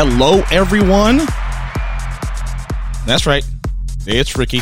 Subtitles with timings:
[0.00, 1.16] Hello, everyone.
[3.04, 3.44] That's right.
[4.06, 4.60] It's Ricky.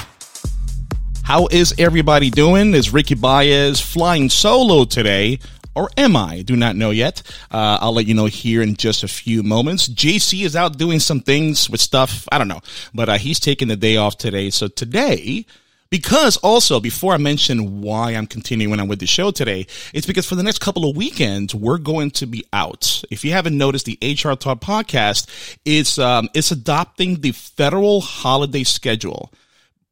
[1.24, 2.72] How is everybody doing?
[2.72, 5.38] Is Ricky Baez flying solo today?
[5.74, 6.40] Or am I?
[6.40, 7.20] Do not know yet.
[7.50, 9.86] Uh, I'll let you know here in just a few moments.
[9.86, 12.26] JC is out doing some things with stuff.
[12.32, 12.62] I don't know,
[12.94, 14.48] but uh, he's taking the day off today.
[14.48, 15.44] So today,
[15.90, 20.26] because also, before I mention why I'm continuing on with the show today, it's because
[20.26, 23.04] for the next couple of weekends, we're going to be out.
[23.10, 25.28] If you haven't noticed, the HR Talk podcast
[25.64, 29.32] is, um, it's adopting the federal holiday schedule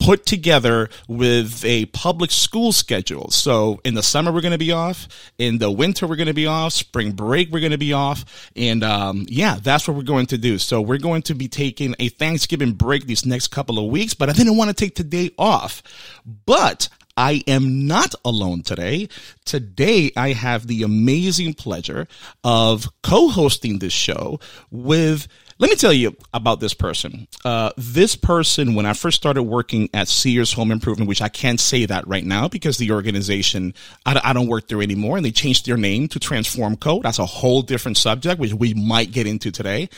[0.01, 3.30] put together with a public school schedule.
[3.30, 5.09] So in the summer we're going to be off,
[5.39, 8.51] in the winter we're going to be off, spring break we're going to be off,
[8.55, 10.59] and um, yeah, that's what we're going to do.
[10.59, 14.29] So we're going to be taking a Thanksgiving break these next couple of weeks, but
[14.29, 15.83] I didn't want to take today off.
[16.46, 19.09] But I am not alone today.
[19.45, 22.09] Today, I have the amazing pleasure
[22.43, 24.40] of co-hosting this show
[24.71, 27.29] with let me tell you about this person.
[27.45, 31.61] Uh, this person, when I first started working at Sears Home Improvement, which I can't
[31.61, 33.73] say that right now because the organization,
[34.05, 37.01] I, I don't work there anymore and they changed their name to Transform Co.
[37.01, 39.88] That's a whole different subject, which we might get into today.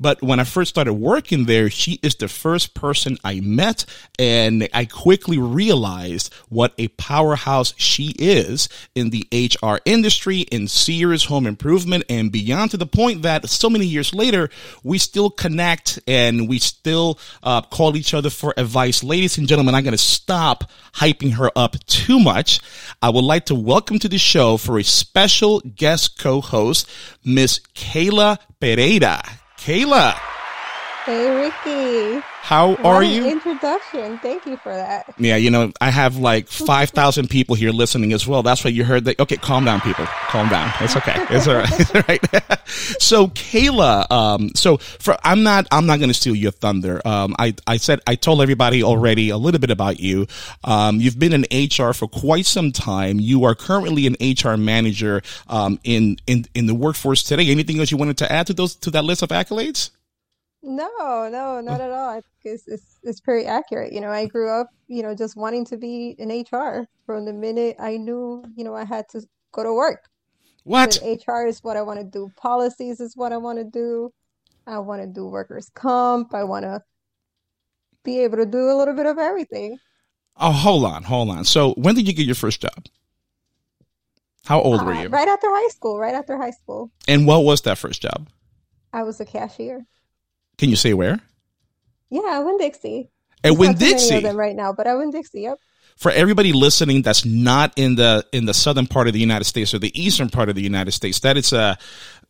[0.00, 3.84] But when I first started working there, she is the first person I met
[4.18, 11.26] and I quickly realized what a powerhouse she is in the HR industry, in Sears
[11.26, 14.48] Home Improvement and beyond to the point that so many years later,
[14.82, 19.02] we still connect and we still uh, call each other for advice.
[19.02, 22.60] Ladies and gentlemen, I'm going to stop hyping her up too much.
[23.00, 26.88] I would like to welcome to the show for a special guest co-host,
[27.24, 29.22] Miss Kayla Pereira.
[29.58, 30.31] Kayla.
[31.04, 32.24] Hey, Ricky.
[32.42, 33.26] How what are you?
[33.26, 34.18] Introduction.
[34.18, 35.12] Thank you for that.
[35.18, 38.44] Yeah, you know, I have like 5,000 people here listening as well.
[38.44, 39.18] That's why you heard that.
[39.18, 40.06] Okay, calm down, people.
[40.06, 40.72] Calm down.
[40.80, 41.14] It's okay.
[41.30, 41.80] It's all right.
[41.80, 42.68] It's all right.
[43.02, 47.02] so, Kayla, um, so for, I'm not, I'm not going to steal your thunder.
[47.04, 50.28] Um, I, I said, I told everybody already a little bit about you.
[50.62, 53.18] Um, you've been in HR for quite some time.
[53.18, 57.50] You are currently an HR manager, um, in, in, in the workforce today.
[57.50, 59.90] Anything else you wanted to add to those, to that list of accolades?
[60.62, 62.08] No, no, not at all.
[62.08, 63.92] I think it's, it's, it's pretty accurate.
[63.92, 67.32] You know, I grew up, you know, just wanting to be in HR from the
[67.32, 70.08] minute I knew, you know, I had to go to work.
[70.64, 71.00] What?
[71.02, 72.30] HR is what I want to do.
[72.36, 74.12] Policies is what I want to do.
[74.66, 76.34] I want to do workers' comp.
[76.34, 76.82] I want to
[78.04, 79.78] be able to do a little bit of everything.
[80.36, 81.44] Oh, hold on, hold on.
[81.44, 82.86] So, when did you get your first job?
[84.44, 85.08] How old uh, were you?
[85.08, 85.98] Right after high school.
[85.98, 86.90] Right after high school.
[87.08, 88.28] And what was that first job?
[88.92, 89.86] I was a cashier.
[90.58, 91.20] Can you say where?
[92.10, 93.10] Yeah, Winn Dixie.
[93.44, 94.20] At Winn Dixie.
[94.20, 95.42] them right now, but I Winn Dixie.
[95.42, 95.58] Yep.
[95.96, 99.74] For everybody listening, that's not in the in the southern part of the United States
[99.74, 101.20] or the eastern part of the United States.
[101.20, 101.78] That is a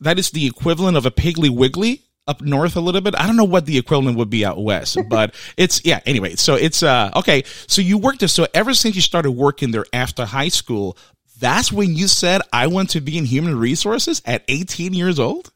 [0.01, 3.15] that is the equivalent of a Piggly Wiggly up north a little bit.
[3.19, 6.01] I don't know what the equivalent would be out west, but it's yeah.
[6.07, 7.45] Anyway, so it's uh okay.
[7.67, 8.29] So you worked there.
[8.29, 10.97] So ever since you started working there after high school,
[11.39, 15.52] that's when you said I want to be in human resources at 18 years old.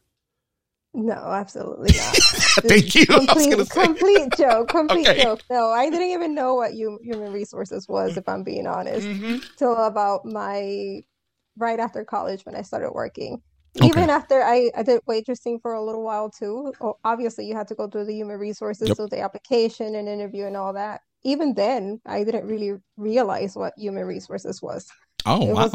[0.97, 2.15] No, absolutely not.
[2.67, 3.05] Thank you.
[3.05, 4.67] Complete, complete joke.
[4.69, 5.21] Complete okay.
[5.21, 5.43] joke.
[5.47, 9.37] No, I didn't even know what human resources was, if I'm being honest, mm-hmm.
[9.57, 11.01] till about my
[11.55, 13.43] right after college when I started working.
[13.77, 13.85] Okay.
[13.85, 16.73] Even after I, I did waitressing for a little while too.
[17.03, 18.97] Obviously, you had to go through the human resources, yep.
[18.97, 21.01] so the application and interview and all that.
[21.23, 24.87] Even then, I didn't really realize what human resources was.
[25.27, 25.69] Oh, it wow.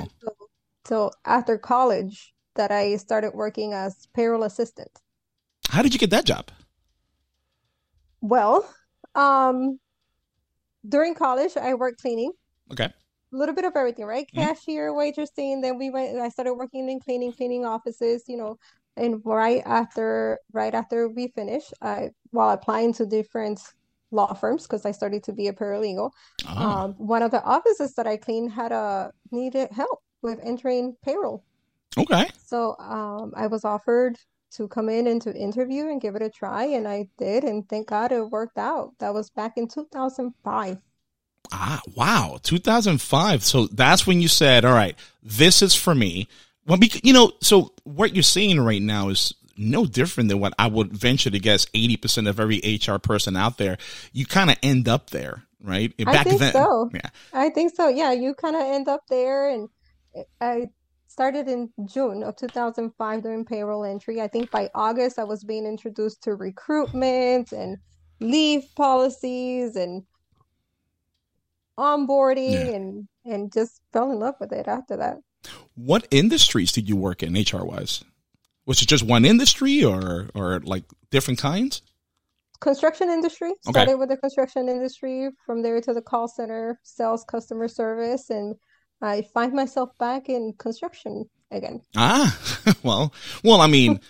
[0.91, 4.91] wasn't after college that I started working as payroll assistant.
[5.69, 6.51] How did you get that job?
[8.21, 8.69] Well,
[9.15, 9.79] um,
[10.89, 12.33] during college, I worked cleaning.
[12.71, 12.85] Okay.
[12.85, 12.93] A
[13.37, 14.27] little bit of everything, right?
[14.35, 14.49] Mm-hmm.
[14.49, 15.63] Cashier, waitressing.
[15.63, 16.19] Then we went.
[16.19, 18.25] I started working in cleaning, cleaning offices.
[18.29, 18.59] You know,
[18.97, 23.61] and right after, right after we finished, I while applying to different
[24.11, 26.11] law firms because I started to be a paralegal.
[26.47, 26.69] Oh.
[26.69, 31.45] Um, one of the offices that I cleaned had a needed help with entering payroll.
[31.97, 32.29] Okay.
[32.45, 34.19] So um, I was offered
[34.57, 36.65] to come in and to interview and give it a try.
[36.65, 37.45] And I did.
[37.45, 38.93] And thank God it worked out.
[38.99, 40.79] That was back in 2005.
[41.53, 42.39] Ah, wow.
[42.43, 43.43] 2005.
[43.43, 46.29] So that's when you said, all right, this is for me.
[46.67, 50.55] Well, because, you know, so what you're seeing right now is no different than what
[50.59, 53.79] I would venture to guess 80% of every HR person out there.
[54.13, 55.97] You kind of end up there, right?
[55.97, 56.91] Back I think then, so.
[56.95, 57.11] Yeah.
[57.33, 57.89] I think so.
[57.89, 58.13] Yeah.
[58.13, 59.49] You kind of end up there.
[59.49, 59.69] And
[60.41, 60.71] I
[61.13, 64.21] started in June of 2005 doing payroll entry.
[64.21, 67.77] I think by August I was being introduced to recruitment and
[68.21, 70.05] leave policies and
[71.79, 72.77] onboarding yeah.
[72.77, 75.19] and and just fell in love with it after that.
[75.75, 78.05] What industries did you work in HR wise?
[78.65, 81.83] Was it just one industry or or like different kinds?
[82.61, 83.53] Construction industry.
[83.63, 83.95] Started okay.
[83.97, 85.31] with the construction industry.
[85.45, 88.55] From there to the call center, sales, customer service, and
[89.03, 91.83] I find myself back in construction again.
[91.97, 92.39] Ah,
[92.83, 93.13] well,
[93.43, 94.01] well, I mean.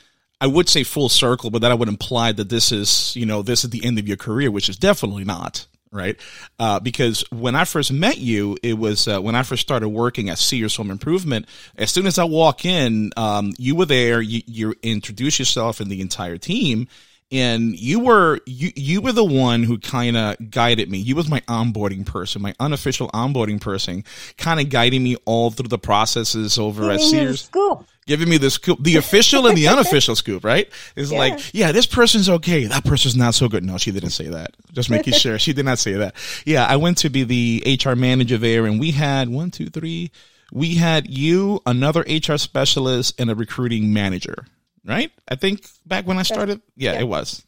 [0.41, 3.43] I would say full circle, but that I would imply that this is, you know,
[3.43, 6.19] this is the end of your career, which is definitely not right?
[6.59, 10.31] Uh, because when I first met you, it was uh, when I first started working
[10.31, 11.47] at Sears Home Improvement.
[11.77, 14.21] As soon as I walk in, um, you were there.
[14.21, 16.89] You, you introduced yourself and the entire team,
[17.33, 20.99] and you were you you were the one who kind of guided me.
[20.99, 24.05] You was my onboarding person, my unofficial onboarding person,
[24.37, 27.41] kind of guiding me all through the processes over Giving at Sears.
[27.45, 27.87] Scoop.
[28.05, 30.69] Giving me the scoop, the official and the unofficial scoop, right?
[30.97, 31.19] It's yeah.
[31.19, 32.65] like, yeah, this person's okay.
[32.65, 33.63] That person's not so good.
[33.63, 34.57] No, she didn't say that.
[34.73, 36.17] Just making sure she did not say that.
[36.45, 40.11] Yeah, I went to be the HR manager there, and we had one, two, three.
[40.53, 44.47] We had you, another HR specialist, and a recruiting manager
[44.85, 45.11] right?
[45.29, 47.01] I think back when I started, yeah, yeah.
[47.01, 47.45] it was.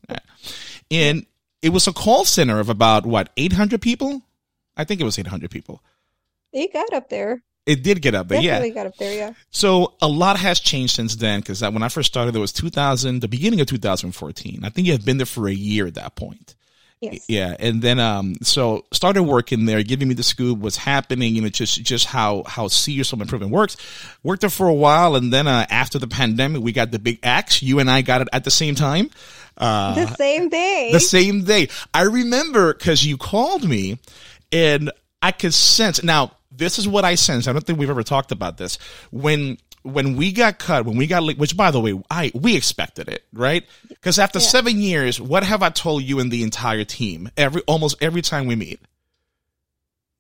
[0.91, 1.27] And
[1.63, 4.23] it was a call center of about what, 800 people?
[4.77, 5.83] I think it was 800 people.
[6.53, 7.43] It got up there.
[7.67, 8.75] It did get up there, Definitely yeah.
[8.75, 9.33] got up there, yeah.
[9.51, 12.53] So a lot has changed since then because that when I first started, it was
[12.53, 14.61] 2000, the beginning of 2014.
[14.63, 16.55] I think you had been there for a year at that point.
[17.13, 17.25] Yes.
[17.29, 21.43] Yeah, and then um, so started working there, giving me the scoop, what's happening, you
[21.43, 23.77] know, just just how how Sears Home Improvement works.
[24.23, 27.19] Worked there for a while, and then uh, after the pandemic, we got the big
[27.23, 27.63] axe.
[27.63, 29.11] You and I got it at the same time.
[29.57, 30.91] Uh, the same day.
[30.93, 31.69] The same day.
[31.93, 33.99] I remember because you called me,
[34.53, 34.91] and
[35.23, 36.03] I could sense.
[36.03, 37.49] Now, this is what I sense.
[37.49, 38.79] I don't think we've ever talked about this.
[39.11, 43.09] When when we got cut, when we got, which by the way, I, we expected
[43.09, 43.65] it, right?
[43.89, 44.47] Because after yeah.
[44.47, 48.47] seven years, what have I told you and the entire team every, almost every time
[48.47, 48.81] we meet?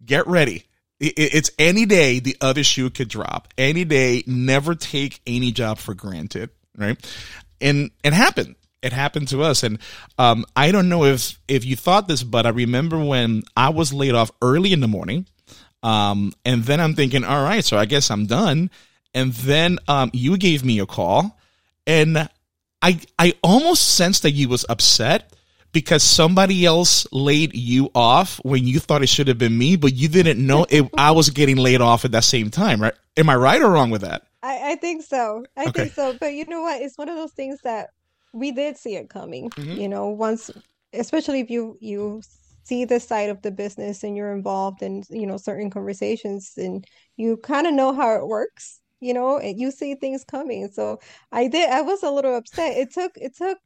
[0.05, 0.65] Get ready.
[1.01, 3.55] it's any day the other shoe could drop.
[3.57, 6.99] Any day, never take any job for granted, right?
[7.59, 8.57] And it happened.
[8.83, 9.63] It happened to us.
[9.63, 9.79] And,
[10.19, 13.95] um, I don't know if, if you thought this, but I remember when I was
[13.95, 15.27] laid off early in the morning.
[15.83, 18.71] Um, and then I'm thinking, all right, so I guess I'm done
[19.15, 21.39] and then um, you gave me a call,
[21.87, 22.29] and
[22.83, 25.33] I I almost sensed that you was upset
[25.73, 29.93] because somebody else laid you off when you thought it should have been me, but
[29.93, 32.95] you didn't know it, I was getting laid off at that same time, right?
[33.17, 34.23] Am I right or wrong with that?
[34.43, 35.45] I, I think so.
[35.57, 35.73] I okay.
[35.73, 36.17] think so.
[36.19, 36.81] But you know what?
[36.81, 37.91] It's one of those things that
[38.33, 39.51] we did see it coming.
[39.51, 39.81] Mm-hmm.
[39.81, 40.51] You know, once,
[40.93, 42.23] especially if you you
[42.65, 46.87] see the side of the business and you're involved in you know certain conversations and
[47.17, 50.99] you kind of know how it works you know you see things coming so
[51.31, 53.59] i did i was a little upset it took it took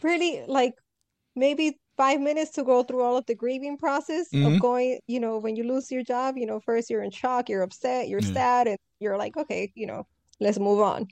[0.00, 0.74] pretty like
[1.36, 4.54] maybe five minutes to go through all of the grieving process mm-hmm.
[4.54, 7.48] of going you know when you lose your job you know first you're in shock
[7.48, 8.32] you're upset you're mm-hmm.
[8.32, 10.04] sad and you're like okay you know
[10.40, 11.06] let's move on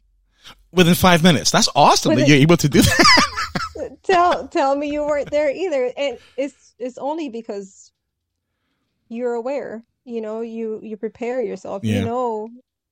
[0.72, 4.90] within five minutes that's awesome within, that you're able to do that tell tell me
[4.90, 7.92] you weren't there either and it's it's only because
[9.08, 12.00] you're aware you know you you prepare yourself yeah.
[12.00, 12.48] you know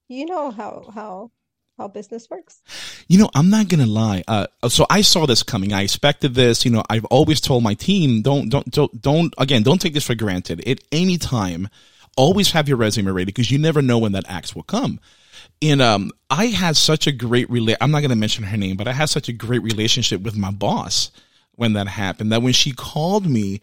[0.09, 1.31] you know how how
[1.79, 2.61] how business works.
[3.07, 4.25] You know, I'm not gonna lie.
[4.27, 5.73] Uh, so I saw this coming.
[5.73, 6.65] I expected this.
[6.65, 9.35] You know, I've always told my team, don't, don't, don't, don't.
[9.39, 10.67] Again, don't take this for granted.
[10.69, 11.69] At any time,
[12.17, 14.99] always have your resume ready because you never know when that axe will come.
[15.63, 18.89] And um, I had such a great rela- I'm not gonna mention her name, but
[18.89, 21.11] I had such a great relationship with my boss
[21.53, 22.33] when that happened.
[22.33, 23.61] That when she called me,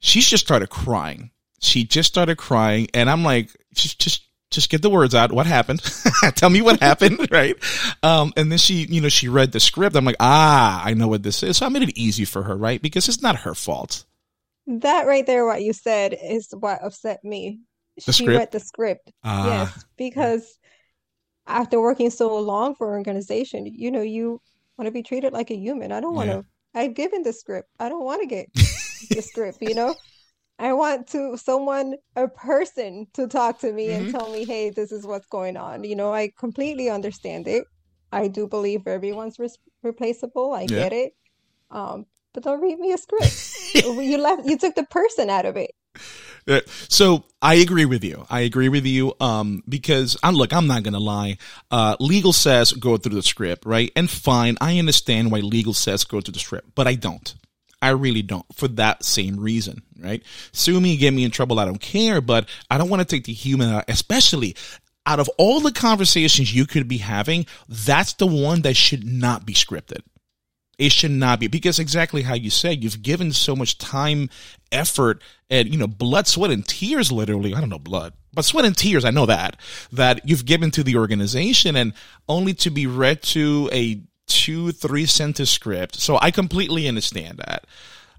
[0.00, 1.30] she just started crying.
[1.60, 5.32] She just started crying, and I'm like, just, just just get the words out.
[5.32, 5.80] What happened?
[6.34, 7.56] Tell me what happened, right?
[8.02, 9.96] Um, and then she, you know, she read the script.
[9.96, 11.58] I'm like, ah, I know what this is.
[11.58, 12.80] So I made it easy for her, right?
[12.80, 14.04] Because it's not her fault.
[14.66, 17.60] That right there, what you said, is what upset me.
[18.04, 18.38] The she script?
[18.38, 19.12] read the script.
[19.24, 19.46] Ah.
[19.46, 20.58] Yes, because
[21.46, 24.40] after working so long for an organization, you know, you
[24.78, 25.92] want to be treated like a human.
[25.92, 26.44] I don't want to.
[26.74, 26.82] Yeah.
[26.82, 27.68] I've given the script.
[27.78, 29.58] I don't want to get the script.
[29.60, 29.94] You know.
[30.60, 34.04] I want to someone, a person to talk to me mm-hmm.
[34.04, 35.84] and tell me, hey, this is what's going on.
[35.84, 37.64] You know, I completely understand it.
[38.12, 39.48] I do believe everyone's re-
[39.82, 40.52] replaceable.
[40.52, 40.66] I yeah.
[40.66, 41.14] get it.
[41.70, 43.74] Um, but don't read me a script.
[43.74, 45.70] you left, you took the person out of it.
[46.88, 48.26] So I agree with you.
[48.28, 49.14] I agree with you.
[49.18, 51.38] Um, because I'm look, I'm not gonna lie.
[51.70, 53.92] Uh, legal says go through the script, right?
[53.96, 57.34] And fine, I understand why legal says go through the script, but I don't.
[57.82, 60.22] I really don't for that same reason, right?
[60.52, 61.58] Sue me, get me in trouble.
[61.58, 64.54] I don't care, but I don't want to take the human out, especially
[65.06, 69.46] out of all the conversations you could be having, that's the one that should not
[69.46, 70.02] be scripted.
[70.78, 74.30] It should not be because exactly how you said, you've given so much time,
[74.72, 75.20] effort,
[75.50, 77.54] and, you know, blood, sweat, and tears, literally.
[77.54, 78.14] I don't know, blood.
[78.32, 79.56] but sweat and tears, I know that,
[79.92, 81.92] that you've given to the organization and
[82.28, 85.96] only to be read to a two, three sentence script.
[85.96, 87.66] So I completely understand that.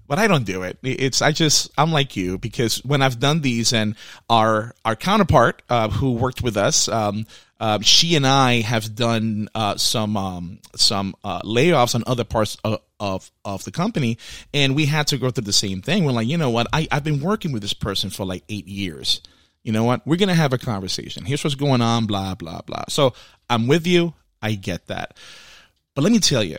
[0.08, 0.78] But I don't do it.
[0.82, 3.94] It's I just I'm like you because when I've done these and
[4.28, 7.24] our our counterpart uh, who worked with us, um,
[7.60, 12.58] uh, she and I have done uh, some um, some uh, layoffs on other parts
[12.64, 14.18] of, of, of the company,
[14.52, 16.04] and we had to go through the same thing.
[16.04, 16.66] We're like, you know what?
[16.72, 19.22] I I've been working with this person for like eight years
[19.62, 20.06] you know what?
[20.06, 21.24] We're going to have a conversation.
[21.24, 22.84] Here's what's going on, blah, blah, blah.
[22.88, 23.14] So
[23.48, 24.14] I'm with you.
[24.40, 25.16] I get that.
[25.94, 26.58] But let me tell you,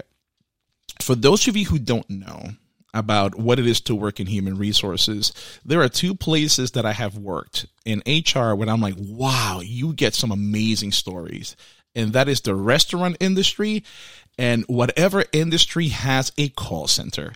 [1.01, 2.51] for those of you who don't know
[2.93, 5.33] about what it is to work in human resources,
[5.65, 9.93] there are two places that I have worked in HR when I'm like, wow, you
[9.93, 11.55] get some amazing stories.
[11.95, 13.83] And that is the restaurant industry
[14.37, 17.33] and whatever industry has a call center.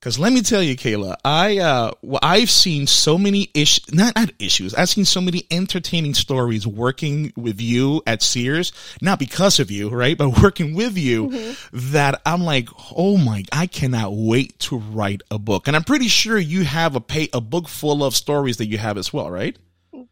[0.00, 4.14] Cause let me tell you, Kayla, I, uh, well, I've seen so many issues, not,
[4.14, 4.72] not issues.
[4.72, 8.70] I've seen so many entertaining stories working with you at Sears,
[9.02, 10.16] not because of you, right?
[10.16, 11.90] But working with you mm-hmm.
[11.92, 15.66] that I'm like, oh my, I cannot wait to write a book.
[15.66, 18.78] And I'm pretty sure you have a pay, a book full of stories that you
[18.78, 19.58] have as well, right?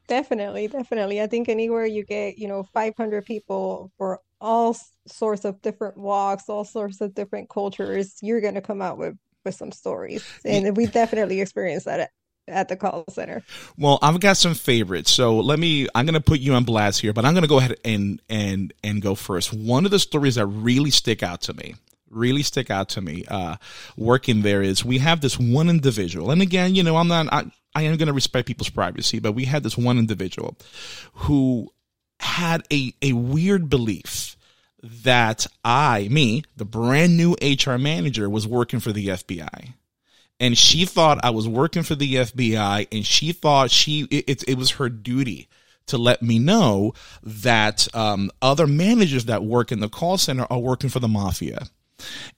[0.09, 1.21] Definitely, definitely.
[1.21, 4.77] I think anywhere you get, you know, 500 people for all
[5.07, 9.17] sorts of different walks, all sorts of different cultures, you're going to come out with
[9.47, 12.11] with some stories, and we definitely experienced that at,
[12.47, 13.43] at the call center.
[13.79, 15.89] Well, I've got some favorites, so let me.
[15.95, 18.21] I'm going to put you on blast here, but I'm going to go ahead and
[18.29, 19.55] and and go first.
[19.55, 21.77] One of the stories that really stick out to me
[22.09, 23.57] really stick out to me uh,
[23.97, 27.45] working there is we have this one individual and again you know i'm not i,
[27.75, 30.57] I am going to respect people's privacy but we had this one individual
[31.13, 31.69] who
[32.21, 34.36] had a, a weird belief
[34.83, 39.75] that I, me, the brand new HR manager, was working for the FBI.
[40.39, 44.59] And she thought I was working for the FBI and she thought she, it, it
[44.59, 45.49] was her duty
[45.87, 46.93] to let me know
[47.23, 51.67] that um, other managers that work in the call center are working for the mafia.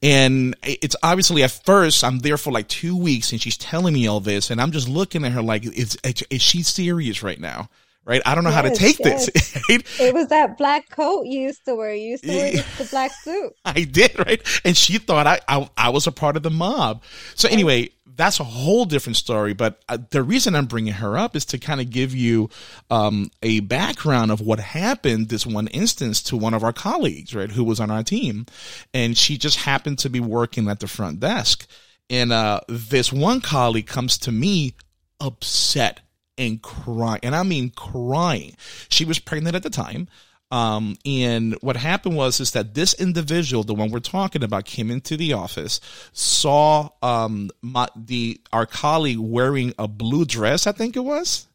[0.01, 4.07] And it's obviously at first I'm there for like two weeks and she's telling me
[4.07, 7.69] all this and I'm just looking at her like, is, is she serious right now?
[8.09, 8.23] Right?
[8.25, 9.27] I don't know yes, how to take yes.
[9.27, 9.55] this.
[9.69, 10.01] Right?
[10.01, 11.95] It was that black coat you used to wear.
[11.95, 13.53] You used to wear the black suit.
[13.67, 14.41] I did, right?
[14.65, 17.03] And she thought I, I, I was a part of the mob.
[17.35, 19.53] So anyway, that's a whole different story.
[19.53, 22.49] But uh, the reason I'm bringing her up is to kind of give you
[22.91, 27.51] um, a background of what happened this one instance to one of our colleagues, right,
[27.51, 28.47] who was on our team,
[28.95, 31.67] and she just happened to be working at the front desk.
[32.09, 34.75] And uh, this one colleague comes to me
[35.21, 36.01] upset
[36.39, 37.21] and crying.
[37.23, 38.57] And I mean crying.
[38.89, 40.09] She was pregnant at the time.
[40.51, 44.91] Um, and what happened was is that this individual, the one we're talking about, came
[44.91, 45.81] into the office,
[46.13, 51.48] saw um my, the our colleague wearing a blue dress, I think it was,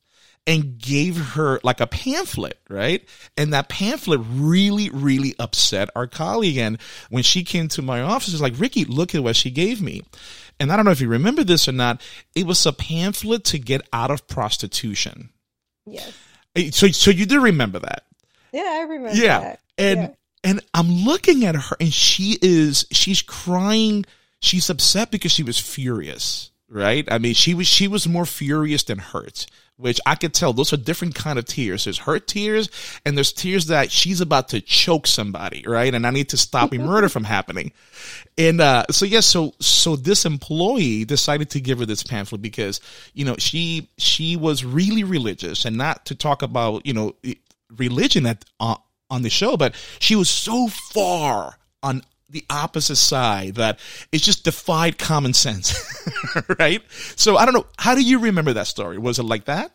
[0.45, 3.07] and gave her like a pamphlet, right?
[3.38, 6.57] And that pamphlet really, really upset our colleague.
[6.57, 9.81] And when she came to my office, she's like, Ricky, look at what she gave
[9.81, 10.03] me
[10.59, 12.01] and I don't know if you remember this or not,
[12.35, 15.29] it was a pamphlet to get out of prostitution.
[15.85, 16.13] Yes.
[16.55, 18.03] Eh, so, so you do remember that?
[18.51, 19.17] Yeah, I remember.
[19.17, 19.59] Yeah, that.
[19.77, 20.09] and yeah.
[20.43, 24.05] and I'm looking at her, and she is she's crying.
[24.39, 27.07] She's upset because she was furious, right?
[27.12, 29.47] I mean, she was she was more furious than hurt
[29.83, 31.83] which I could tell those are different kind of tears.
[31.83, 32.69] There's hurt tears
[33.05, 35.93] and there's tears that she's about to choke somebody, right?
[35.93, 37.73] And I need to stop a murder from happening.
[38.37, 42.79] And uh, so yes, so so this employee decided to give her this pamphlet because
[43.13, 47.15] you know she she was really religious and not to talk about you know
[47.75, 48.77] religion at uh,
[49.09, 53.80] on the show, but she was so far on the opposite side that
[54.12, 55.74] it just defied common sense,
[56.60, 56.82] right?
[57.15, 57.68] So I don't know.
[57.77, 58.98] How do you remember that story?
[58.98, 59.72] Was it like that?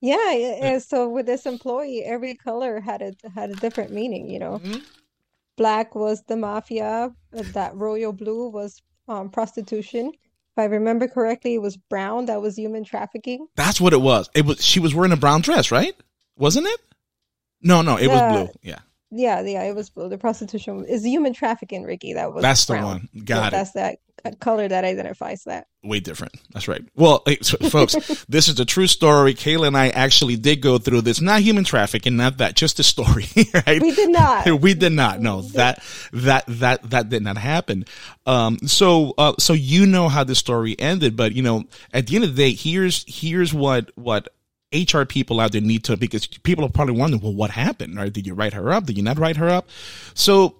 [0.00, 0.78] Yeah, yeah.
[0.78, 4.28] So with this employee, every color had a had a different meaning.
[4.28, 4.78] You know, mm-hmm.
[5.56, 7.14] black was the mafia.
[7.32, 10.12] That royal blue was um, prostitution.
[10.14, 12.26] If I remember correctly, it was brown.
[12.26, 13.46] That was human trafficking.
[13.56, 14.30] That's what it was.
[14.34, 14.64] It was.
[14.64, 15.94] She was wearing a brown dress, right?
[16.36, 16.80] Wasn't it?
[17.62, 18.48] No, no, it was blue.
[18.62, 18.78] Yeah.
[19.16, 22.12] Yeah, yeah, it was the prostitution is human trafficking, Ricky.
[22.12, 22.82] That was that's brown.
[22.82, 23.08] the one.
[23.24, 23.50] Got so it.
[23.50, 23.98] That's that
[24.40, 25.68] color that identifies that.
[25.82, 26.34] Way different.
[26.52, 26.82] That's right.
[26.96, 27.94] Well, so, folks,
[28.28, 29.34] this is a true story.
[29.34, 31.20] Kayla and I actually did go through this.
[31.20, 32.56] Not human trafficking, not that.
[32.56, 33.26] Just a story.
[33.66, 33.80] Right?
[33.80, 34.60] We did not.
[34.60, 35.20] we did not.
[35.20, 35.82] No, that
[36.12, 37.84] that that that did not happen.
[38.26, 38.58] Um.
[38.66, 39.34] So uh.
[39.38, 42.50] So you know how the story ended, but you know, at the end of the
[42.50, 44.28] day, here's here's what what
[44.84, 47.96] HR people out there need to, because people are probably wondering, well, what happened?
[47.96, 48.12] Right?
[48.12, 48.86] Did you write her up?
[48.86, 49.68] Did you not write her up?
[50.14, 50.56] So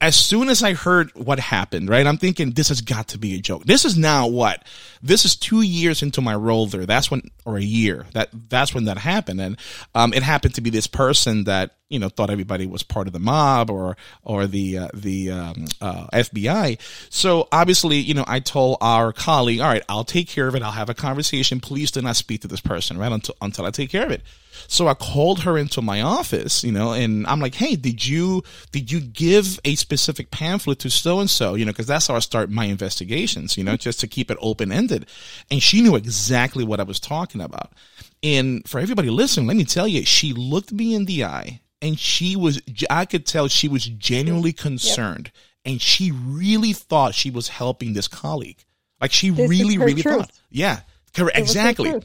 [0.00, 3.34] as soon as I heard what happened, right, I'm thinking this has got to be
[3.34, 3.64] a joke.
[3.64, 4.64] This is now what?
[5.02, 6.86] This is two years into my role there.
[6.86, 8.06] That's when, or a year.
[8.12, 9.58] That that's when that happened, and
[9.94, 13.12] um, it happened to be this person that you know thought everybody was part of
[13.12, 16.78] the mob or or the uh, the um, uh, FBI.
[17.10, 20.62] So obviously, you know, I told our colleague, all right, I'll take care of it.
[20.62, 21.60] I'll have a conversation.
[21.60, 24.22] Please do not speak to this person, right, until until I take care of it.
[24.68, 28.42] So I called her into my office, you know, and I'm like, Hey, did you,
[28.72, 31.54] did you give a specific pamphlet to so and so?
[31.54, 34.38] You know, cause that's how I start my investigations, you know, just to keep it
[34.40, 35.06] open ended.
[35.50, 37.72] And she knew exactly what I was talking about.
[38.22, 41.98] And for everybody listening, let me tell you, she looked me in the eye and
[41.98, 45.72] she was, I could tell she was genuinely concerned yep.
[45.72, 48.62] and she really thought she was helping this colleague.
[49.00, 50.16] Like she this really, really truth.
[50.18, 50.30] thought.
[50.50, 50.80] Yeah.
[51.14, 51.38] Correct.
[51.38, 52.02] Exactly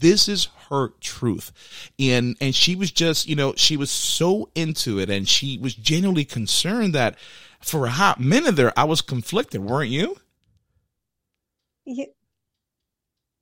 [0.00, 1.52] this is her truth.
[1.98, 5.74] And, and she was just, you know, she was so into it and she was
[5.74, 7.16] genuinely concerned that
[7.60, 10.16] for a hot minute there, I was conflicted, weren't you?
[11.84, 12.06] Yeah.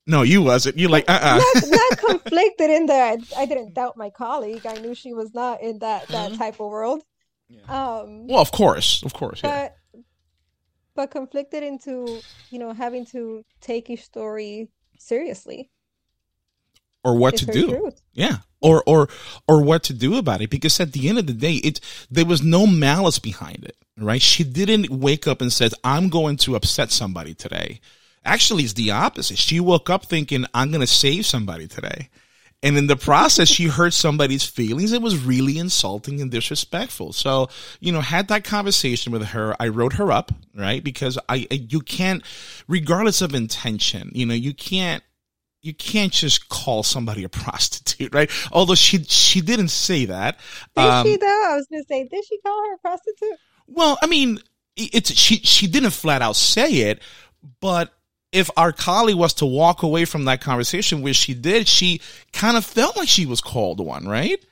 [0.06, 0.78] No, you wasn't.
[0.78, 1.36] You like uh uh-uh.
[1.36, 4.64] uh not, not, conflicted in that I didn't doubt my colleague.
[4.64, 6.38] I knew she was not in that that mm-hmm.
[6.38, 7.02] type of world.
[7.48, 7.62] Yeah.
[7.68, 10.00] Um, well, of course, of course, but, yeah.
[10.94, 15.70] But conflicted into you know having to take a story seriously
[17.06, 17.68] or what it's to do.
[17.68, 18.02] Truth.
[18.12, 18.38] Yeah.
[18.60, 19.08] Or or
[19.46, 21.78] or what to do about it because at the end of the day it
[22.10, 24.20] there was no malice behind it, right?
[24.20, 27.80] She didn't wake up and said I'm going to upset somebody today.
[28.24, 29.38] Actually, it's the opposite.
[29.38, 32.10] She woke up thinking I'm going to save somebody today.
[32.62, 34.90] And in the process, she hurt somebody's feelings.
[34.90, 37.12] It was really insulting and disrespectful.
[37.12, 37.48] So,
[37.78, 39.54] you know, had that conversation with her.
[39.60, 40.82] I wrote her up, right?
[40.82, 42.24] Because I, you can't,
[42.66, 45.04] regardless of intention, you know, you can't
[45.66, 48.30] you can't just call somebody a prostitute, right?
[48.52, 50.38] Although she she didn't say that.
[50.74, 51.26] Did um, she though?
[51.26, 53.38] I was gonna say, did she call her a prostitute?
[53.66, 54.38] Well, I mean,
[54.76, 57.00] it's she she didn't flat out say it,
[57.60, 57.92] but
[58.32, 62.00] if our colleague was to walk away from that conversation, which she did, she
[62.32, 64.44] kind of felt like she was called one, right?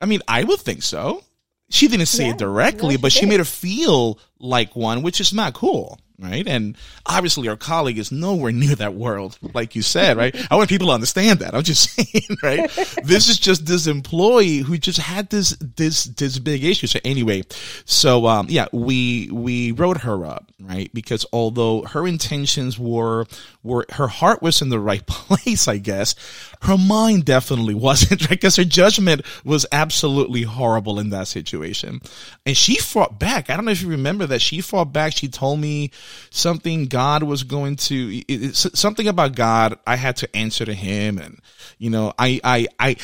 [0.00, 1.22] I mean, I would think so.
[1.70, 3.18] She didn't say yeah, it directly, no, she but did.
[3.20, 6.46] she made her feel like one, which is not cool right?
[6.46, 10.34] And obviously our colleague is nowhere near that world, like you said, right?
[10.50, 11.54] I want people to understand that.
[11.54, 12.70] I'm just saying, right?
[13.04, 16.86] this is just this employee who just had this, this, this big issue.
[16.86, 17.42] So anyway,
[17.84, 20.92] so, um, yeah, we, we wrote her up, right?
[20.94, 23.26] Because although her intentions were,
[23.62, 26.14] were, her heart was in the right place, I guess,
[26.62, 28.30] her mind definitely wasn't, right?
[28.30, 32.00] Because her judgment was absolutely horrible in that situation.
[32.46, 33.50] And she fought back.
[33.50, 35.12] I don't know if you remember that she fought back.
[35.12, 35.90] She told me,
[36.30, 41.18] something God was going to, it, something about God I had to answer to him.
[41.18, 41.40] And,
[41.78, 42.96] you know, I, I, I,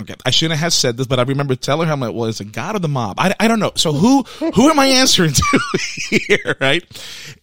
[0.00, 2.40] Okay, I shouldn't have said this, but I remember telling her, I'm like, "Well, it's
[2.40, 3.72] a god of the mob." I, I don't know.
[3.74, 4.22] So who
[4.54, 5.60] who am I answering to
[6.10, 6.82] here, right?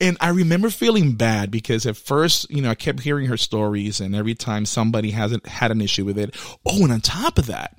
[0.01, 4.01] And I remember feeling bad because at first, you know, I kept hearing her stories,
[4.01, 6.35] and every time somebody hasn't had an issue with it.
[6.65, 7.77] Oh, and on top of that,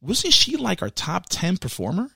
[0.00, 2.08] wasn't she like our top ten performer?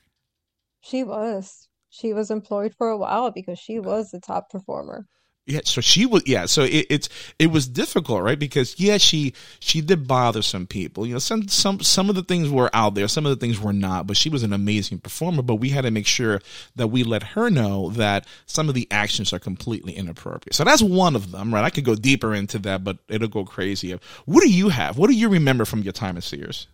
[0.81, 5.07] She was she was employed for a while because she was the top performer.
[5.47, 8.39] Yeah, so she was yeah, so it, it's it was difficult, right?
[8.39, 11.07] Because yeah, she she did bother some people.
[11.07, 13.61] You know, some some some of the things were out there, some of the things
[13.61, 16.41] were not, but she was an amazing performer, but we had to make sure
[16.77, 20.55] that we let her know that some of the actions are completely inappropriate.
[20.55, 21.65] So that's one of them, right?
[21.65, 23.99] I could go deeper into that, but it'll go crazy.
[24.25, 24.97] What do you have?
[24.97, 26.69] What do you remember from your time at Sears?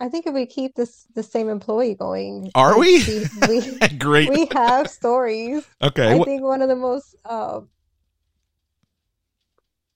[0.00, 3.04] I think if we keep this the same employee going, are we?
[3.04, 4.30] we, we Great.
[4.30, 5.66] We have stories.
[5.82, 6.12] Okay.
[6.12, 7.60] I think one of the most, uh,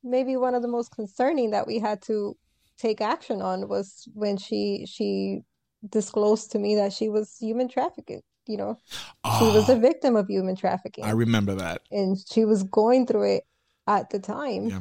[0.02, 2.36] maybe one of the most concerning that we had to
[2.78, 5.40] take action on was when she she
[5.88, 8.22] disclosed to me that she was human trafficking.
[8.46, 8.78] You know,
[9.24, 9.78] oh, she was a ah.
[9.78, 11.04] victim of human trafficking.
[11.04, 13.44] I remember that, and she was going through it
[13.86, 14.68] at the time.
[14.68, 14.80] Yeah.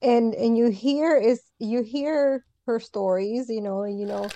[0.00, 4.28] And and you hear is you hear her stories, you know, and you know,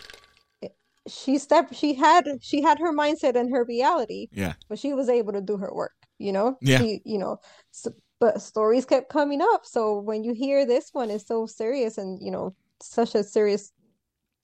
[1.07, 4.29] she stepped, she had, she had her mindset and her reality.
[4.33, 4.55] Yeah.
[4.69, 6.57] But she was able to do her work, you know?
[6.61, 6.79] Yeah.
[6.79, 7.39] She, you know,
[7.71, 9.67] so, but stories kept coming up.
[9.67, 13.73] So when you hear this one is so serious and, you know, such a serious,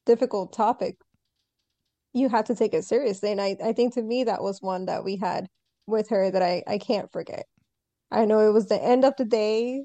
[0.04, 0.96] difficult topic,
[2.12, 3.30] you have to take it seriously.
[3.30, 5.46] And I, I think to me, that was one that we had
[5.86, 7.46] with her that I, I can't forget.
[8.10, 9.84] I know it was the end of the day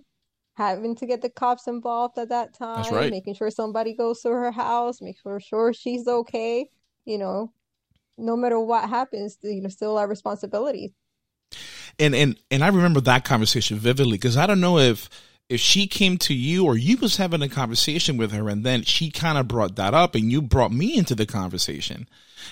[0.56, 3.12] having to get the cops involved at that time, right.
[3.12, 6.68] making sure somebody goes to her house, make sure, sure she's okay.
[7.06, 7.54] You know,
[8.18, 10.96] no matter what happens, you know, still our responsibility.
[12.00, 15.10] And and and I remember that conversation vividly because I don't know if
[15.50, 18.84] if she came to you or you was having a conversation with her and then
[18.84, 22.08] she kind of brought that up and you brought me into the conversation.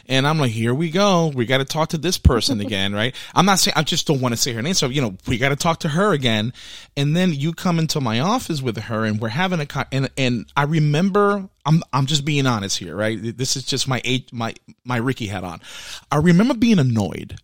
[0.07, 1.31] And I'm like, here we go.
[1.33, 3.15] We got to talk to this person again, right?
[3.33, 4.73] I'm not saying, I just don't want to say her name.
[4.73, 6.53] So, you know, we got to talk to her again.
[6.95, 10.45] And then you come into my office with her and we're having a, and, and
[10.55, 13.17] I remember, I'm, I'm just being honest here, right?
[13.19, 15.61] This is just my age, my, my Ricky hat on.
[16.11, 17.37] I remember being annoyed.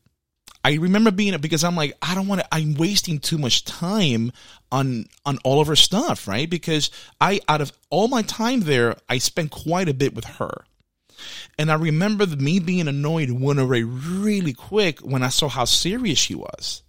[0.63, 4.31] I remember being because I'm like, I don't want to, I'm wasting too much time
[4.71, 6.49] on, on all of her stuff, right?
[6.49, 6.91] Because
[7.21, 10.65] I, out of all my time there, I spent quite a bit with her.
[11.57, 16.19] And I remember me being annoyed went away really quick when I saw how serious
[16.19, 16.83] she was.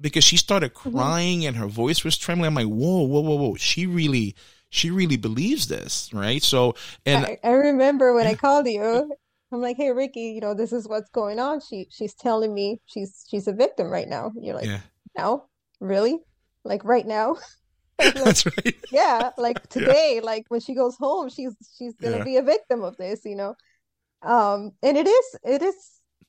[0.00, 0.96] Because she started mm-hmm.
[0.96, 2.48] crying and her voice was trembling.
[2.48, 3.54] I'm like, whoa, whoa, whoa, whoa.
[3.56, 4.34] She really,
[4.70, 6.42] she really believes this, right?
[6.42, 6.74] So,
[7.04, 9.16] and I, I remember when I called you,
[9.56, 11.60] I'm like, hey, Ricky, you know, this is what's going on.
[11.60, 14.32] She, she's telling me she's, she's a victim right now.
[14.38, 14.80] You're like, yeah.
[15.16, 15.46] no,
[15.80, 16.18] really?
[16.62, 17.36] Like right now?
[17.98, 18.74] like, That's right.
[18.92, 20.26] yeah, like today, yeah.
[20.26, 22.24] like when she goes home, she's she's gonna yeah.
[22.24, 23.54] be a victim of this, you know.
[24.22, 25.74] Um, and it is it is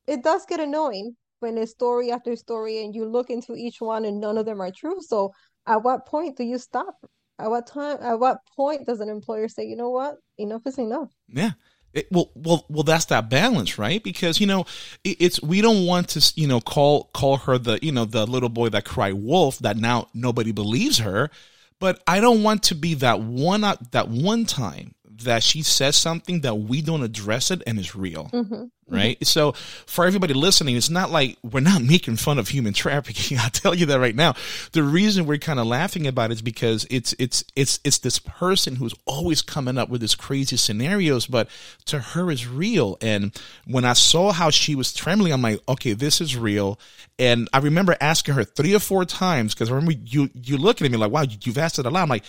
[0.07, 4.05] it does get annoying when it's story after story and you look into each one
[4.05, 5.01] and none of them are true.
[5.01, 5.33] So
[5.65, 6.95] at what point do you stop?
[7.39, 10.77] At what time at what point does an employer say, you know what, enough is
[10.77, 11.11] enough?
[11.27, 11.51] Yeah.
[11.97, 12.83] It, well, well, well.
[12.83, 14.03] That's that balance, right?
[14.03, 14.65] Because you know,
[15.03, 18.27] it, it's we don't want to, you know, call call her the, you know, the
[18.27, 19.57] little boy that cried wolf.
[19.59, 21.31] That now nobody believes her,
[21.79, 25.95] but I don't want to be that one uh, that one time that she says
[25.95, 28.29] something that we don't address it and it's real.
[28.33, 28.65] Mm-hmm.
[28.89, 29.17] Right.
[29.17, 29.25] Mm-hmm.
[29.25, 29.51] So
[29.85, 33.37] for everybody listening, it's not like we're not making fun of human trafficking.
[33.41, 34.35] I'll tell you that right now.
[34.71, 38.19] The reason we're kind of laughing about it is because it's, it's, it's, it's this
[38.19, 41.49] person who's always coming up with these crazy scenarios, but
[41.85, 42.97] to her is real.
[43.01, 46.79] And when I saw how she was trembling, I'm like, okay, this is real.
[47.19, 50.85] And I remember asking her three or four times because I remember you, you looking
[50.85, 52.03] at me like, wow, you've asked it a lot.
[52.03, 52.23] I'm like,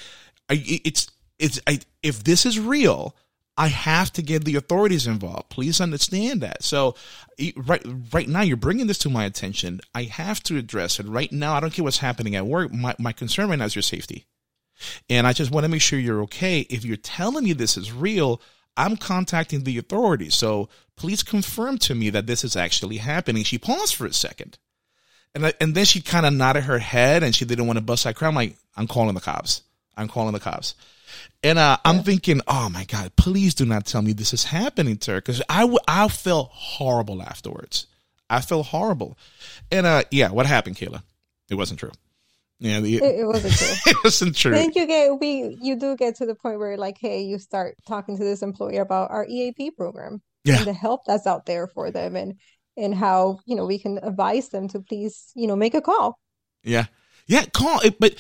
[0.51, 3.15] it's, it's I, if this is real,
[3.57, 5.51] I have to get the authorities involved.
[5.51, 6.63] Please understand that.
[6.63, 6.95] So,
[7.57, 9.81] right right now, you're bringing this to my attention.
[9.95, 11.55] I have to address it right now.
[11.55, 12.73] I don't care what's happening at work.
[12.73, 14.27] My my concern right now is your safety,
[15.11, 16.61] and I just want to make sure you're okay.
[16.61, 18.41] If you're telling me this is real,
[18.77, 20.37] I'm contacting the authorities.
[20.37, 23.43] So please confirm to me that this is actually happening.
[23.43, 24.57] She paused for a second,
[25.35, 27.85] and I, and then she kind of nodded her head, and she didn't want to
[27.85, 28.29] bust that crowd.
[28.29, 29.63] I'm like, I'm calling the cops.
[29.97, 30.77] I'm calling the cops.
[31.43, 34.97] And uh, I'm thinking, oh my God, please do not tell me this is happening
[34.99, 35.21] to her.
[35.21, 37.87] Cause I, w- I felt horrible afterwards.
[38.31, 39.19] I felt horrible.
[39.71, 41.03] And uh, yeah, what happened, Kayla?
[41.51, 41.93] It wasn't true.
[42.61, 43.75] Yeah, the, it, it, wasn't true.
[43.87, 44.53] it wasn't true.
[44.53, 47.77] Then you get we you do get to the point where like, hey, you start
[47.87, 50.59] talking to this employer about our EAP program yeah.
[50.59, 52.35] and the help that's out there for them, and
[52.77, 56.19] and how you know we can advise them to please you know make a call.
[56.65, 56.87] Yeah,
[57.27, 58.17] yeah, call it, but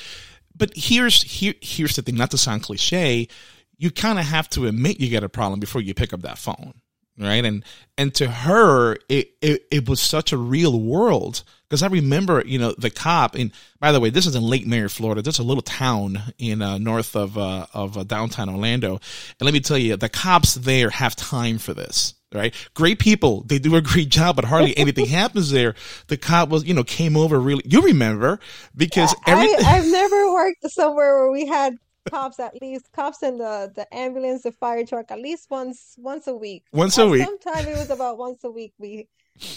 [0.59, 2.17] but here's here here's the thing.
[2.17, 3.29] Not to sound cliche,
[3.77, 6.39] you kind of have to admit you got a problem before you pick up that
[6.39, 6.75] phone,
[7.19, 7.45] right?
[7.45, 7.65] And
[7.97, 12.59] and to her, it it, it was such a real world because I remember, you
[12.59, 13.35] know, the cop.
[13.35, 15.23] And by the way, this is in Lake Mary, Florida.
[15.23, 18.93] This is a little town in uh, north of uh, of uh, downtown Orlando.
[18.93, 22.55] And let me tell you, the cops there have time for this right?
[22.75, 23.43] Great people.
[23.43, 25.75] They do a great job, but hardly anything happens there.
[26.09, 28.41] The cop was, you know, came over really, you remember
[28.77, 29.65] because everything.
[29.65, 31.79] I, I've never worked somewhere where we had
[32.11, 36.27] cops at least cops in the the ambulance the fire truck at least once once
[36.27, 39.07] a week once a week sometime it was about once a week we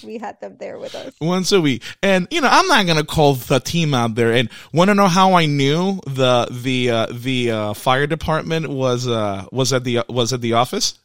[0.04, 3.06] we had them there with us once a week and you know i'm not gonna
[3.06, 7.08] call the team out there and want to know how i knew the the uh,
[7.10, 11.00] the uh, fire department was uh was at the was at the office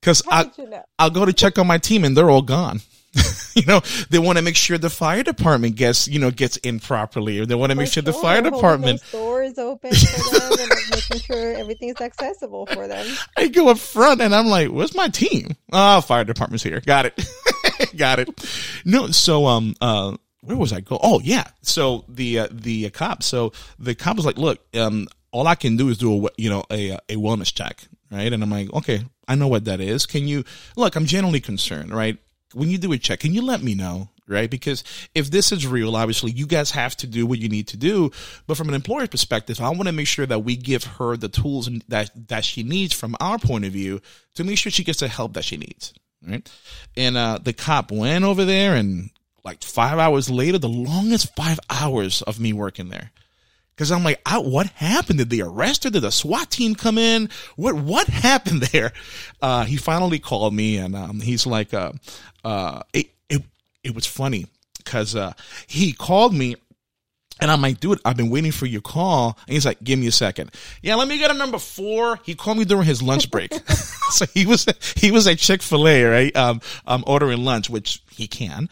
[0.00, 0.82] because I you know?
[0.98, 2.80] I'll go to check on my team and they're all gone.
[3.54, 3.80] you know,
[4.10, 7.46] they want to make sure the fire department gets, you know, gets in properly, or
[7.46, 11.20] they want to make sure, sure, the fire department doors open for them and making
[11.20, 13.06] sure everything's accessible for them.
[13.36, 16.80] I go up front and I'm like, "Where's my team?" Oh, fire department's here.
[16.80, 17.28] Got it.
[17.96, 18.28] Got it.
[18.84, 20.98] No, so um uh where was I go?
[21.02, 21.44] Oh yeah.
[21.62, 23.22] So the uh, the uh, cop.
[23.22, 26.50] So the cop was like, "Look, um, all I can do is do a you
[26.50, 30.06] know a a wellness check, right?" And I'm like, "Okay, I know what that is.
[30.06, 30.44] Can you
[30.76, 30.96] look?
[30.96, 32.18] I'm generally concerned, right?
[32.54, 34.48] When you do a check, can you let me know, right?
[34.48, 34.84] Because
[35.14, 38.10] if this is real, obviously you guys have to do what you need to do.
[38.46, 41.28] But from an employer's perspective, I want to make sure that we give her the
[41.28, 44.00] tools that that she needs from our point of view
[44.34, 45.92] to make sure she gets the help that she needs,
[46.26, 46.48] right?
[46.96, 49.10] And uh, the cop went over there, and
[49.44, 53.10] like five hours later, the longest five hours of me working there
[53.76, 55.18] Cause I'm like, I, what happened?
[55.18, 55.90] Did they arrest her?
[55.90, 57.28] Did the SWAT team come in?
[57.56, 58.92] What, what happened there?
[59.42, 61.92] Uh, he finally called me and, um, he's like, uh,
[62.44, 63.42] uh, it, it,
[63.84, 64.46] it was funny
[64.84, 65.32] cause, uh,
[65.66, 66.54] he called me
[67.38, 69.36] And I'm like, dude, I've been waiting for your call.
[69.46, 70.52] And he's like, give me a second.
[70.80, 72.18] Yeah, let me get a number four.
[72.24, 73.52] He called me during his lunch break.
[74.10, 76.34] so he was, he was at Chick-fil-A, right?
[76.34, 78.70] Um, um, ordering lunch, which he can.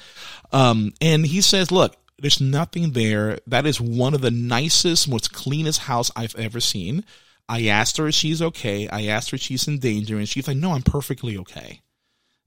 [0.53, 3.39] Um, and he says, look, there's nothing there.
[3.47, 7.05] That is one of the nicest, most cleanest house I've ever seen.
[7.51, 8.89] I asked her if she's okay.
[8.89, 11.83] I asked her if she's in danger, and she's like, "No, I'm perfectly okay."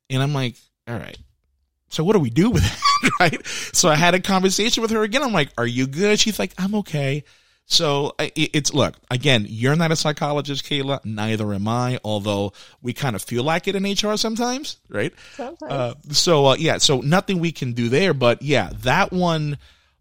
[0.10, 0.56] And I'm like,
[0.88, 1.20] "All right."
[1.90, 2.66] So what do we do with
[3.04, 3.46] it, right?
[3.46, 5.22] So I had a conversation with her again.
[5.22, 7.24] I'm like, "Are you good?" She's like, "I'm okay."
[7.70, 9.46] So it's look again.
[9.48, 11.04] You're not a psychologist, Kayla.
[11.04, 12.00] Neither am I.
[12.04, 15.14] Although we kind of feel like it in HR sometimes, right?
[15.36, 15.72] Sometimes.
[15.72, 16.78] Uh, so uh, yeah.
[16.78, 18.14] So nothing we can do there.
[18.14, 19.58] But yeah, that one,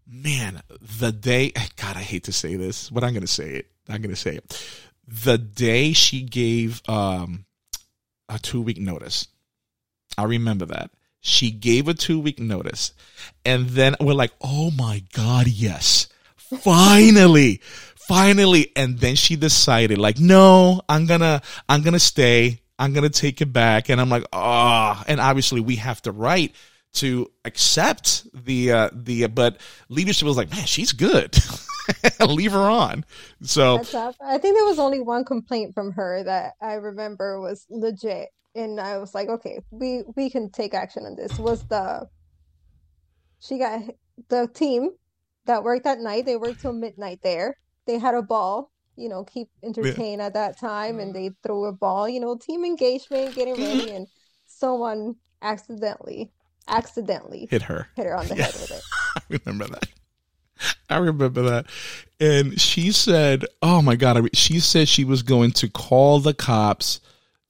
[0.07, 0.61] man.
[0.99, 1.51] The day.
[1.75, 3.67] God, I hate to say this, but I'm going to say it.
[3.89, 7.45] I'm going to say it the day she gave um,
[8.27, 9.27] a two week notice.
[10.17, 10.91] I remember that.
[11.21, 12.93] She gave a two week notice.
[13.45, 16.07] And then we're like, oh my God, yes.
[16.61, 17.61] Finally.
[18.07, 18.71] finally.
[18.75, 22.61] And then she decided, like, no, I'm gonna, I'm gonna stay.
[22.79, 23.89] I'm gonna take it back.
[23.89, 24.99] And I'm like, ah.
[24.99, 25.03] Oh.
[25.07, 26.53] And obviously we have to write
[26.93, 29.57] to accept the uh the but
[29.89, 31.37] leadership was like man she's good
[32.19, 33.05] leave her on
[33.41, 33.75] so
[34.21, 38.79] i think there was only one complaint from her that i remember was legit and
[38.79, 42.07] i was like okay we we can take action on this was the
[43.39, 43.81] she got
[44.29, 44.89] the team
[45.47, 49.23] that worked at night they worked till midnight there they had a ball you know
[49.23, 50.27] keep entertained yeah.
[50.27, 54.07] at that time and they threw a ball you know team engagement getting ready and
[54.45, 56.31] someone accidentally
[56.67, 58.43] accidentally hit her, hit her on the yeah.
[58.43, 58.81] head with it.
[59.15, 59.87] I remember that.
[60.89, 61.67] I remember that.
[62.19, 66.99] And she said, "Oh my god!" She said she was going to call the cops,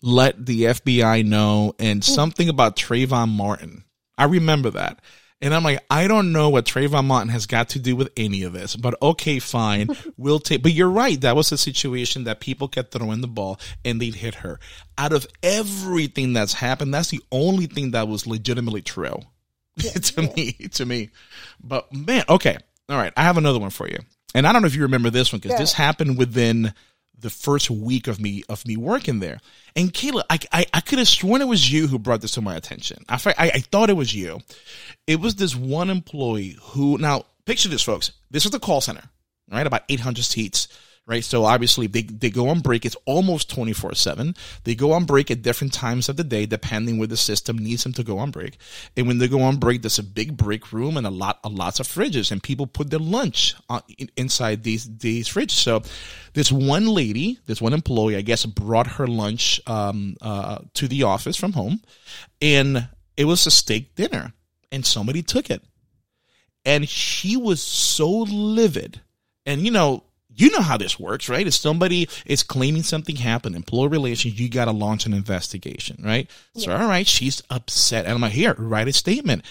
[0.01, 2.03] let the FBI know, and mm.
[2.03, 3.83] something about Trayvon Martin.
[4.17, 4.99] I remember that.
[5.39, 8.41] And I'm like, I don't know what Trayvon Martin has got to do with any
[8.41, 9.89] of this, but okay, fine.
[10.17, 11.19] We'll take, but you're right.
[11.21, 14.59] That was a situation that people kept throwing the ball and they'd hit her.
[14.97, 19.19] Out of everything that's happened, that's the only thing that was legitimately true
[19.75, 20.33] yeah, to yeah.
[20.35, 21.09] me, to me.
[21.61, 22.57] But man, okay.
[22.89, 23.13] All right.
[23.15, 23.99] I have another one for you.
[24.33, 25.59] And I don't know if you remember this one because yeah.
[25.59, 26.73] this happened within
[27.19, 29.39] the first week of me of me working there.
[29.75, 32.41] And Kayla, I, I, I could have sworn it was you who brought this to
[32.41, 33.03] my attention.
[33.09, 34.39] I, I, I thought it was you.
[35.07, 38.11] It was this one employee who now picture this, folks.
[38.29, 39.03] This was the call center,
[39.51, 39.65] right?
[39.65, 40.67] About 800 seats
[41.07, 41.23] right?
[41.23, 42.85] So obviously they, they go on break.
[42.85, 44.35] It's almost 24 seven.
[44.65, 47.83] They go on break at different times of the day, depending where the system needs
[47.83, 48.57] them to go on break.
[48.95, 51.49] And when they go on break, there's a big break room and a lot, a
[51.49, 53.81] lots of fridges and people put their lunch on,
[54.17, 55.51] inside these, these fridges.
[55.51, 55.81] So
[56.33, 61.03] this one lady, this one employee, I guess, brought her lunch, um, uh, to the
[61.03, 61.81] office from home
[62.41, 64.33] and it was a steak dinner
[64.71, 65.63] and somebody took it.
[66.65, 68.99] And she was so livid.
[69.45, 70.03] And you know,
[70.37, 71.47] you know how this works, right?
[71.47, 76.29] If somebody is claiming something happened, employee relations, you got to launch an investigation, right?
[76.53, 76.65] Yeah.
[76.65, 78.05] So, all right, she's upset.
[78.05, 79.43] And I'm like, here, write a statement.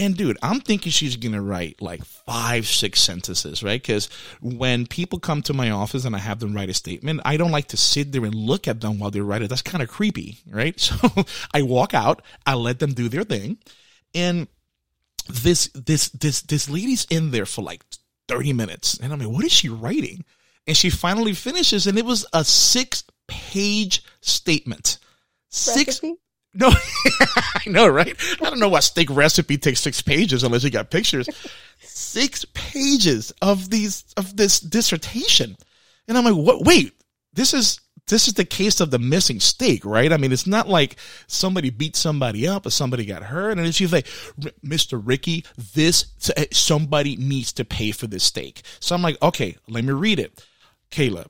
[0.00, 3.80] And dude, I'm thinking she's going to write like five, six sentences, right?
[3.80, 4.08] Because
[4.40, 7.52] when people come to my office and I have them write a statement, I don't
[7.52, 9.48] like to sit there and look at them while they write it.
[9.48, 10.72] That's kind of creepy, right?
[10.92, 11.24] So
[11.54, 13.58] I walk out, I let them do their thing.
[14.14, 14.48] And
[15.28, 17.82] this, this, this, this lady's in there for like
[18.32, 18.98] 30 minutes.
[18.98, 20.24] And I'm like, what is she writing?
[20.66, 24.98] And she finally finishes, and it was a six page statement.
[25.48, 26.02] Six.
[26.02, 26.14] Recipe?
[26.54, 26.68] No,
[27.20, 28.14] I know, right?
[28.40, 31.28] I don't know why steak recipe takes six pages unless you got pictures.
[31.80, 35.56] six pages of these, of this dissertation.
[36.08, 36.64] And I'm like, what?
[36.64, 36.92] Wait,
[37.32, 40.12] this is this is the case of the missing steak, right?
[40.12, 43.58] I mean, it's not like somebody beat somebody up or somebody got hurt.
[43.58, 44.06] And she's like,
[44.64, 45.00] Mr.
[45.02, 48.62] Ricky, this, eh, somebody needs to pay for this steak.
[48.80, 50.44] So I'm like, okay, let me read it.
[50.90, 51.26] Kayla,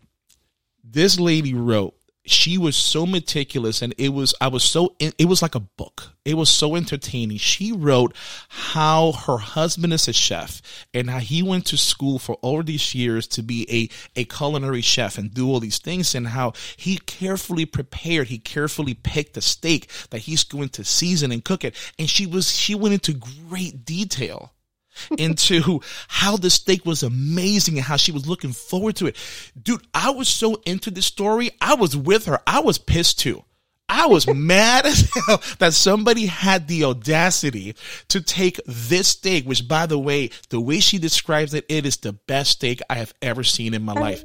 [0.82, 5.42] this lady wrote she was so meticulous and it was i was so it was
[5.42, 6.12] like a book.
[6.24, 7.38] It was so entertaining.
[7.38, 8.14] She wrote
[8.48, 10.62] how her husband is a chef
[10.94, 14.82] and how he went to school for all these years to be a, a culinary
[14.82, 19.42] chef and do all these things and how he carefully prepared he carefully picked the
[19.42, 21.74] steak that he's going to season and cook it.
[21.98, 23.14] And she was she went into
[23.48, 24.52] great detail
[25.18, 29.16] into how the steak was amazing and how she was looking forward to it.
[29.60, 31.50] Dude, I was so into this story.
[31.60, 32.40] I was with her.
[32.46, 33.44] I was pissed too.
[33.88, 37.76] I was mad as hell that somebody had the audacity
[38.08, 41.98] to take this steak, which by the way, the way she describes it, it is
[41.98, 44.24] the best steak I have ever seen in my life.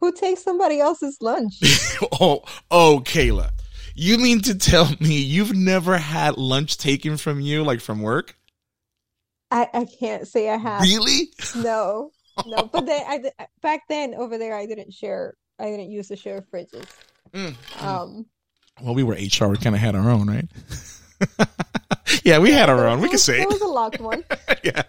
[0.00, 1.54] Who takes somebody else's lunch?
[2.20, 2.42] oh,
[2.72, 3.52] oh, Kayla.
[3.94, 8.36] You mean to tell me you've never had lunch taken from you, like from work?
[9.52, 10.80] I, I can't say I have.
[10.80, 11.28] Really?
[11.56, 12.10] No.
[12.46, 15.34] no, but then I back then over there I didn't share.
[15.58, 16.86] I didn't use the share fridges.
[17.34, 17.54] Mm.
[17.82, 18.26] Um.
[18.80, 19.48] Well, we were HR.
[19.48, 20.48] We kind of had our own, right?
[22.24, 23.02] yeah, we had our own.
[23.02, 24.24] We could say it was a locked one.
[24.64, 24.82] yeah,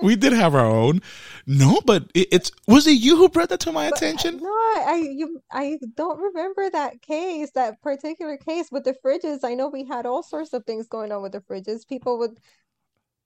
[0.00, 1.02] we did have our own.
[1.44, 4.38] No, but it, it's was it you who brought that to my but, attention?
[4.38, 9.40] No, I you I don't remember that case, that particular case with the fridges.
[9.42, 11.86] I know we had all sorts of things going on with the fridges.
[11.86, 12.38] People would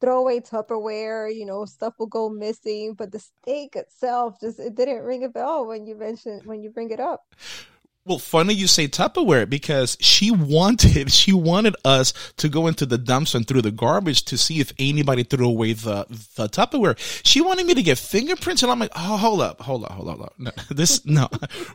[0.01, 4.75] throw away Tupperware, you know, stuff will go missing, but the steak itself just it
[4.75, 7.35] didn't ring a bell when you mention when you bring it up.
[8.11, 12.99] Well, funny you say Tupperware because she wanted she wanted us to go into the
[12.99, 16.99] dumpster and through the garbage to see if anybody threw away the the Tupperware.
[17.25, 20.09] She wanted me to get fingerprints, and I'm like, oh, hold up, hold up, hold
[20.09, 20.35] up, hold up.
[20.39, 21.29] No, this no,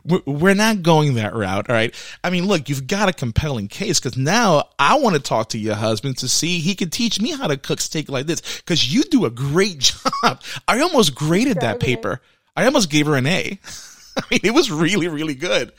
[0.26, 1.70] we're not going that route.
[1.70, 1.94] All right.
[2.22, 5.58] I mean, look, you've got a compelling case because now I want to talk to
[5.58, 8.92] your husband to see he can teach me how to cook steak like this because
[8.92, 10.42] you do a great job.
[10.68, 12.20] I almost graded that paper.
[12.54, 13.58] I almost gave her an A.
[14.18, 15.72] I mean, it was really, really good.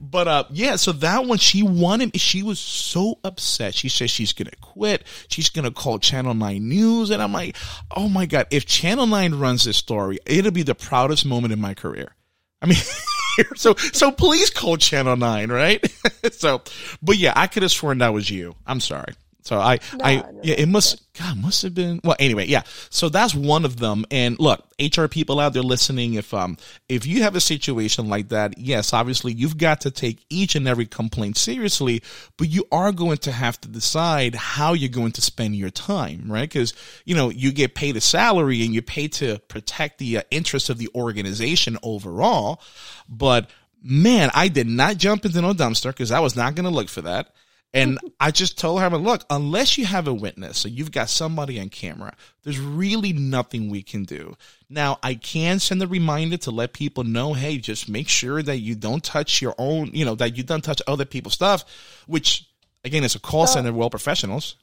[0.00, 2.18] But uh, yeah, so that one she wanted.
[2.18, 3.74] She was so upset.
[3.74, 5.04] She said she's gonna quit.
[5.28, 7.54] She's gonna call Channel Nine News, and I'm like,
[7.94, 11.60] oh my god, if Channel Nine runs this story, it'll be the proudest moment in
[11.60, 12.14] my career.
[12.62, 12.78] I mean.
[13.54, 15.84] so so please call Channel Nine, right?
[16.32, 16.62] so,
[17.02, 18.54] but yeah, I could have sworn that was you.
[18.66, 19.12] I'm sorry.
[19.42, 22.00] So I, no, I, no, yeah, it must, God, must have been.
[22.04, 22.62] Well, anyway, yeah.
[22.90, 24.04] So that's one of them.
[24.10, 26.56] And look, HR people out there listening, if um,
[26.88, 30.68] if you have a situation like that, yes, obviously you've got to take each and
[30.68, 32.02] every complaint seriously,
[32.36, 36.24] but you are going to have to decide how you're going to spend your time,
[36.26, 36.48] right?
[36.48, 36.74] Because
[37.04, 40.68] you know you get paid a salary and you pay to protect the uh, interests
[40.68, 42.60] of the organization overall,
[43.08, 43.48] but
[43.82, 46.88] man, I did not jump into no dumpster because I was not going to look
[46.88, 47.32] for that.
[47.72, 51.60] And I just told her, look, unless you have a witness, so you've got somebody
[51.60, 54.34] on camera, there's really nothing we can do.
[54.68, 58.58] Now, I can send a reminder to let people know, hey, just make sure that
[58.58, 61.64] you don't touch your own, you know, that you don't touch other people's stuff,
[62.08, 62.50] which
[62.84, 64.56] again, it's a call so, center, well professionals.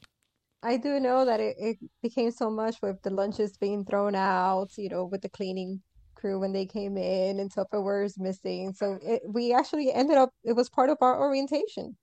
[0.62, 4.76] I do know that it, it became so much with the lunches being thrown out,
[4.76, 5.80] you know, with the cleaning
[6.14, 8.74] crew when they came in and Tupperware is missing.
[8.74, 11.96] So it, we actually ended up, it was part of our orientation.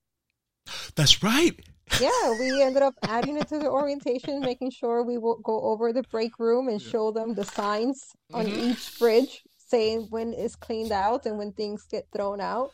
[0.95, 1.59] That's right.
[1.99, 5.93] yeah, we ended up adding it to the orientation, making sure we will go over
[5.93, 8.71] the break room and show them the signs on mm-hmm.
[8.71, 12.71] each fridge saying when it's cleaned out and when things get thrown out.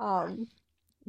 [0.00, 0.48] Um,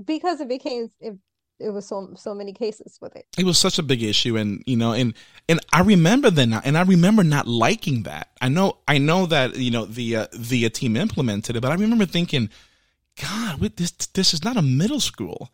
[0.03, 1.17] because it became it,
[1.59, 3.25] it was so so many cases with it.
[3.37, 5.13] It was such a big issue, and you know, and
[5.47, 8.29] and I remember then, and I remember not liking that.
[8.41, 11.75] I know, I know that you know the uh, the team implemented it, but I
[11.75, 12.49] remember thinking,
[13.21, 15.49] God, this this is not a middle school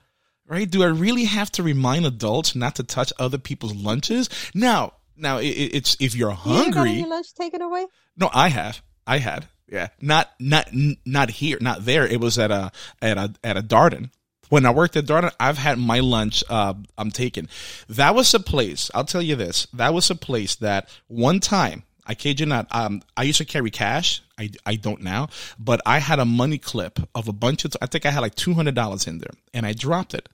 [0.49, 0.69] right?
[0.69, 4.29] Do I really have to remind adults not to touch other people's lunches?
[4.53, 6.91] Now, now it, it's if you're hungry.
[6.91, 7.85] You your lunch taken away?
[8.17, 8.81] No, I have.
[9.07, 9.45] I had.
[9.67, 10.67] Yeah, not not
[11.05, 12.05] not here, not there.
[12.05, 14.09] It was at a at a at a Darden.
[14.49, 16.43] When I worked at Darden, I've had my lunch.
[16.49, 17.47] Uh, I'm taking.
[17.87, 18.89] That was a place.
[18.95, 19.67] I'll tell you this.
[19.73, 22.65] That was a place that one time I kid you not.
[22.71, 24.23] Um, I used to carry cash.
[24.39, 25.27] I, I don't now,
[25.59, 28.35] but I had a money clip of a bunch of, I think I had like
[28.35, 30.27] $200 in there and I dropped it.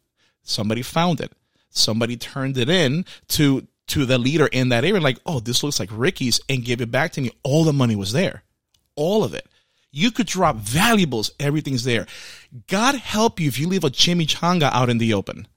[0.45, 1.33] Somebody found it.
[1.69, 5.79] Somebody turned it in to to the leader in that area, like, oh, this looks
[5.79, 7.31] like Ricky's, and give it back to me.
[7.43, 8.43] All the money was there.
[8.95, 9.47] All of it.
[9.91, 12.07] You could drop valuables, everything's there.
[12.67, 15.47] God help you if you leave a chimichanga out in the open.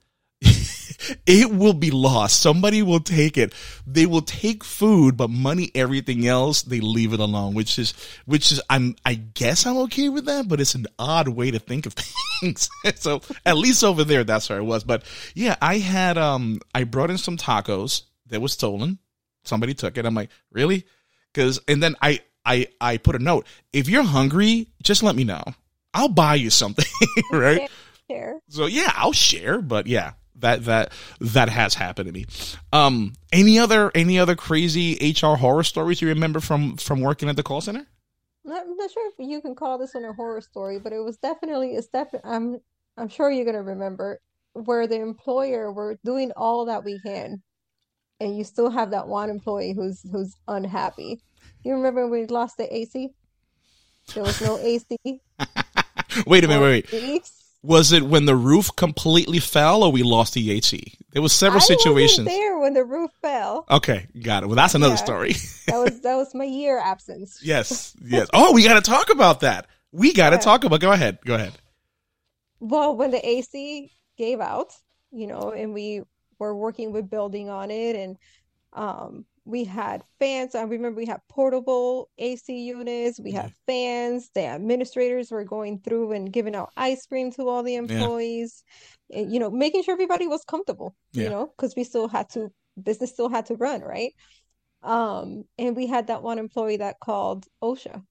[1.26, 2.40] It will be lost.
[2.40, 3.52] Somebody will take it.
[3.87, 7.94] They will take food, but money, everything else, they leave it alone, which is,
[8.26, 11.58] which is, I'm, I guess I'm okay with that, but it's an odd way to
[11.58, 11.94] think of
[12.40, 12.68] things.
[12.96, 14.84] so at least over there, that's where it was.
[14.84, 18.98] But yeah, I had, um, I brought in some tacos that was stolen.
[19.44, 20.04] Somebody took it.
[20.04, 20.84] I'm like, really?
[21.34, 23.46] Cause, and then I, I, I put a note.
[23.72, 25.42] If you're hungry, just let me know.
[25.94, 26.84] I'll buy you something,
[27.32, 27.70] right?
[28.11, 28.40] Share.
[28.48, 32.27] So yeah, I'll share, but yeah, that that that has happened to me.
[32.72, 37.37] Um, any other any other crazy HR horror stories you remember from from working at
[37.37, 37.87] the call center?
[38.46, 41.19] I'm not sure if you can call this one a horror story, but it was
[41.19, 42.60] definitely it's definitely I'm
[42.96, 44.21] I'm sure you're gonna remember
[44.52, 47.42] where the employer were doing all that we can,
[48.21, 51.21] and you still have that one employee who's who's unhappy.
[51.65, 53.10] You remember when we lost the AC?
[54.15, 54.96] There was no AC.
[56.27, 57.23] wait a minute, wait, wait.
[57.63, 60.94] Was it when the roof completely fell, or we lost the AC?
[61.13, 63.65] There was several I situations there when the roof fell.
[63.69, 64.46] Okay, got it.
[64.46, 65.04] Well, that's another yeah.
[65.04, 65.33] story.
[65.67, 67.40] that was that was my year absence.
[67.42, 68.29] yes, yes.
[68.33, 69.67] Oh, we got to talk about that.
[69.90, 70.40] We got to yeah.
[70.40, 70.81] talk about.
[70.81, 71.19] Go ahead.
[71.25, 71.52] Go ahead.
[72.61, 74.73] Well, when the AC gave out,
[75.11, 76.02] you know, and we
[76.38, 78.17] were working with building on it, and
[78.73, 80.55] um, we had fans.
[80.55, 84.29] I remember we had portable AC units, we had fans.
[84.35, 88.63] The administrators were going through and giving out ice cream to all the employees,
[89.09, 89.21] yeah.
[89.21, 91.25] and, you know, making sure everybody was comfortable, yeah.
[91.25, 94.13] you know, because we still had to, business still had to run, right?
[94.83, 98.05] Um, and we had that one employee that called OSHA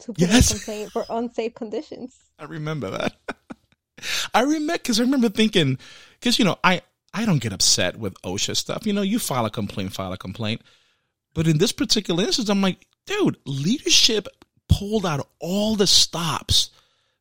[0.00, 0.52] to put yes.
[0.52, 2.16] a complaint for unsafe conditions.
[2.38, 3.16] I remember that.
[4.34, 5.78] I remember because I remember thinking,
[6.20, 6.82] because you know, I
[7.14, 8.86] I don't get upset with OSHA stuff.
[8.86, 10.62] You know, you file a complaint, file a complaint.
[11.34, 14.28] But in this particular instance, I'm like, dude, leadership
[14.68, 16.70] pulled out all the stops,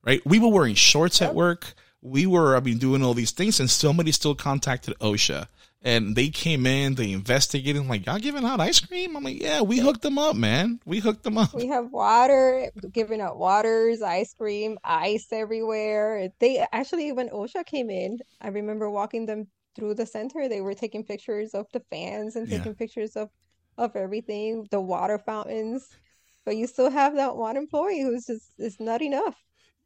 [0.04, 0.22] right?
[0.26, 1.74] We were wearing shorts at work.
[2.02, 5.48] We were, I mean, doing all these things, and somebody still contacted OSHA.
[5.82, 7.80] And they came in, they investigated.
[7.80, 9.16] I'm like, y'all giving out ice cream?
[9.16, 10.80] I'm like, yeah, we hooked them up, man.
[10.84, 11.54] We hooked them up.
[11.54, 16.30] We have water, giving out waters, ice cream, ice everywhere.
[16.40, 20.48] They actually, when OSHA came in, I remember walking them through the center.
[20.48, 22.78] They were taking pictures of the fans and taking yeah.
[22.78, 23.30] pictures of
[23.78, 25.88] of everything, the water fountains.
[26.46, 29.36] But you still have that one employee who's just is not enough.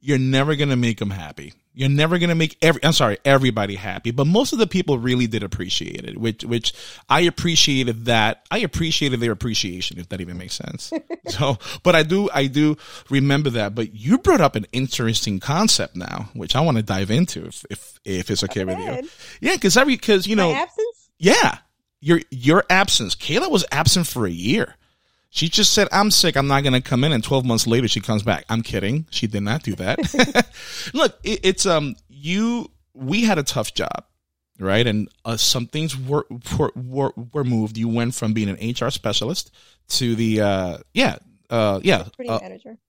[0.02, 1.54] You're never gonna make them happy.
[1.74, 4.12] You're never gonna make every I'm sorry, everybody happy.
[4.12, 6.74] But most of the people really did appreciate it, which which
[7.10, 8.46] I appreciated that.
[8.50, 10.92] I appreciated their appreciation, if that even makes sense.
[11.28, 12.78] so but I do I do
[13.10, 13.76] remember that.
[13.76, 17.66] But you brought up an interesting concept now, which I want to dive into if
[17.70, 19.10] if, if it's okay with you.
[19.42, 21.10] Yeah, because every because you know My absence?
[21.18, 21.58] Yeah.
[22.02, 23.16] Your your absence.
[23.16, 24.76] Kayla was absent for a year.
[25.30, 26.36] She just said, I'm sick.
[26.36, 27.12] I'm not going to come in.
[27.12, 28.46] And 12 months later, she comes back.
[28.50, 29.06] I'm kidding.
[29.12, 30.52] She did not do that.
[30.94, 34.06] Look, it, it's, um, you, we had a tough job,
[34.60, 34.86] right?
[34.86, 36.26] And uh, some things were,
[36.76, 37.78] were, were, moved.
[37.78, 39.52] You went from being an HR specialist
[39.90, 41.18] to the, uh, yeah,
[41.50, 42.40] uh, yeah, uh,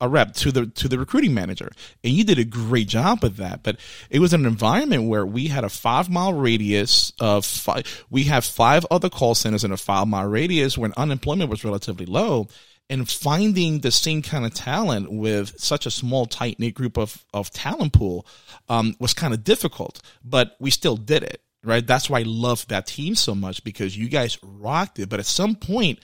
[0.01, 1.71] a rep to the to the recruiting manager,
[2.05, 3.63] and you did a great job with that.
[3.63, 3.79] But
[4.11, 8.05] it was an environment where we had a five mile radius of five.
[8.11, 12.05] We have five other call centers in a five mile radius when unemployment was relatively
[12.05, 12.49] low,
[12.91, 17.25] and finding the same kind of talent with such a small tight knit group of
[17.33, 18.27] of talent pool
[18.69, 20.03] um, was kind of difficult.
[20.23, 21.87] But we still did it, right?
[21.87, 25.09] That's why I love that team so much because you guys rocked it.
[25.09, 26.01] But at some point,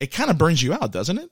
[0.00, 1.30] it kind of burns you out, doesn't it?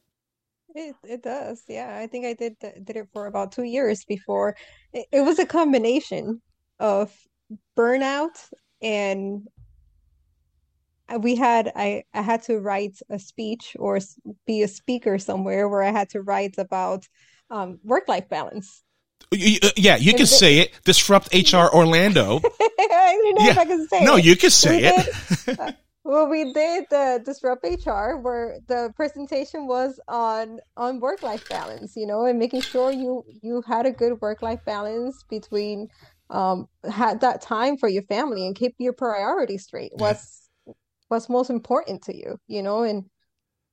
[0.75, 1.63] It it does.
[1.69, 4.57] Yeah, I think I did did it for about two years before.
[4.93, 6.41] It, it was a combination
[6.81, 7.13] of
[7.77, 8.37] burnout
[8.81, 9.47] and
[11.21, 13.99] we had I I had to write a speech or
[14.47, 17.07] be a speaker somewhere where I had to write about
[17.51, 18.83] um, work life balance.
[19.33, 20.73] Uh, yeah, you can say it.
[20.85, 22.41] Disrupt HR Orlando.
[22.61, 23.51] I don't know yeah.
[23.53, 24.17] if I can say no, it.
[24.17, 25.59] No, you can say it.
[25.59, 25.73] Uh,
[26.05, 31.95] well, we did the Disrupt HR where the presentation was on on work life balance,
[31.97, 35.89] you know, and making sure you you had a good work life balance between
[36.31, 39.93] um had that time for your family and keep your priorities straight.
[39.95, 40.49] What's
[41.09, 43.05] what's most important to you, you know, and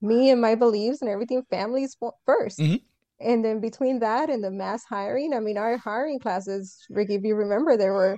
[0.01, 2.75] me and my beliefs and everything, families 1st mm-hmm.
[3.21, 7.23] And then between that and the mass hiring, I mean, our hiring classes, Ricky, if
[7.23, 8.17] you remember, there were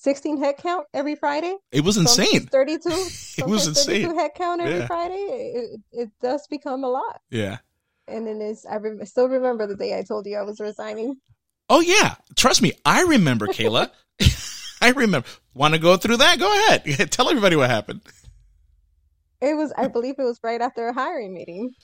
[0.00, 1.54] 16 head count every Friday.
[1.70, 2.46] It was insane.
[2.46, 2.88] 32.
[3.38, 4.06] it was insane.
[4.06, 4.86] 32 head count every yeah.
[4.86, 5.14] Friday.
[5.14, 7.20] It, it does become a lot.
[7.30, 7.58] Yeah.
[8.08, 11.16] And then it's, I re- still remember the day I told you I was resigning.
[11.68, 12.14] Oh, yeah.
[12.34, 12.72] Trust me.
[12.84, 13.90] I remember, Kayla.
[14.80, 15.28] I remember.
[15.52, 16.38] Want to go through that?
[16.38, 17.12] Go ahead.
[17.12, 18.00] Tell everybody what happened.
[19.42, 21.74] It was, I believe it was right after a hiring meeting.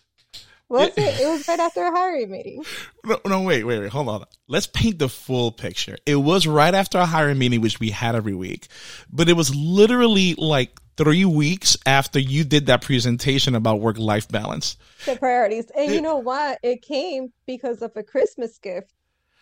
[0.68, 1.20] Was it?
[1.20, 2.64] It was right after a hiring meeting.
[3.04, 3.90] No, no, wait, wait, wait.
[3.90, 4.24] Hold on.
[4.48, 5.96] Let's paint the full picture.
[6.06, 8.66] It was right after a hiring meeting, which we had every week,
[9.12, 14.26] but it was literally like three weeks after you did that presentation about work life
[14.26, 14.76] balance.
[15.04, 15.70] The priorities.
[15.76, 16.58] And you know what?
[16.64, 18.92] It came because of a Christmas gift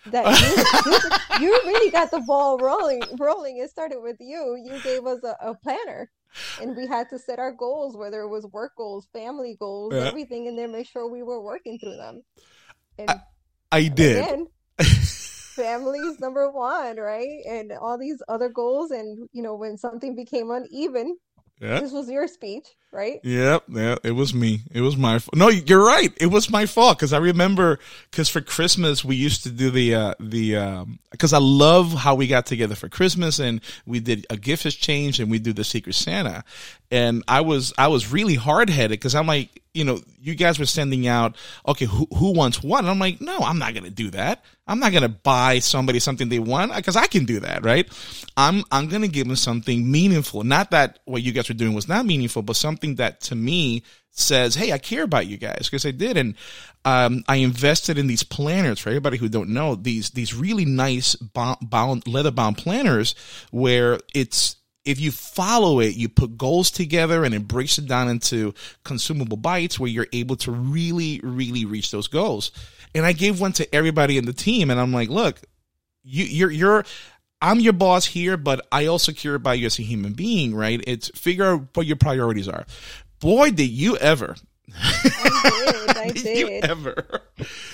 [0.06, 0.26] that
[1.40, 5.06] you, you, you, really got the ball rolling rolling it started with you you gave
[5.06, 6.10] us a, a planner
[6.60, 10.04] and we had to set our goals, whether it was work goals, family goals, yeah.
[10.04, 12.22] everything, and then make sure we were working through them.
[12.98, 13.20] And I,
[13.72, 14.24] I did.
[14.24, 14.46] Again,
[14.78, 17.40] family's number one, right?
[17.48, 21.16] And all these other goals, and you know, when something became uneven,
[21.64, 21.80] yeah.
[21.80, 23.20] This was your speech, right?
[23.22, 24.60] Yep, yeah, it was me.
[24.70, 25.34] It was my fault.
[25.34, 26.12] No, you're right.
[26.18, 27.78] It was my fault because I remember
[28.10, 32.14] because for Christmas we used to do the uh the um because I love how
[32.14, 35.64] we got together for Christmas and we did a gift exchange and we do the
[35.64, 36.44] Secret Santa,
[36.90, 40.60] and I was I was really hard headed because I'm like you know, you guys
[40.60, 42.78] were sending out, okay, who, who wants what?
[42.78, 44.44] And I'm like, no, I'm not to do that.
[44.68, 47.86] I'm not to buy somebody something they want because I can do that, right?
[48.36, 50.44] I'm, I'm to give them something meaningful.
[50.44, 53.82] Not that what you guys were doing was not meaningful, but something that to me
[54.12, 56.16] says, Hey, I care about you guys because I did.
[56.16, 56.36] And,
[56.84, 61.16] um, I invested in these planners for everybody who don't know these, these really nice
[61.16, 63.16] bound, bound leather bound planners
[63.50, 64.54] where it's,
[64.84, 68.54] if you follow it, you put goals together and it breaks it down into
[68.84, 72.50] consumable bites where you're able to really, really reach those goals.
[72.94, 75.40] And I gave one to everybody in the team, and I'm like, look,
[76.02, 76.84] you, you're you're
[77.40, 80.82] I'm your boss here, but I also care about you as a human being, right?
[80.86, 82.64] It's figure out what your priorities are.
[83.20, 84.36] Boy, did you ever.
[84.74, 85.96] I did.
[85.96, 86.38] I did.
[86.38, 87.22] you ever.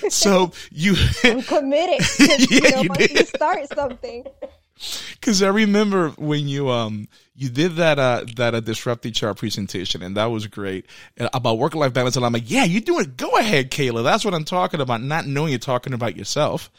[0.09, 0.95] So you.
[1.23, 2.05] I'm committed.
[2.19, 3.11] yeah, you know, you once did.
[3.11, 4.25] you start something.
[5.13, 10.01] Because I remember when you um you did that uh that uh, disrupt HR presentation
[10.01, 10.85] and that was great
[11.17, 13.17] and about work life balance and I'm like yeah you're doing it.
[13.17, 16.71] go ahead Kayla that's what I'm talking about not knowing you're talking about yourself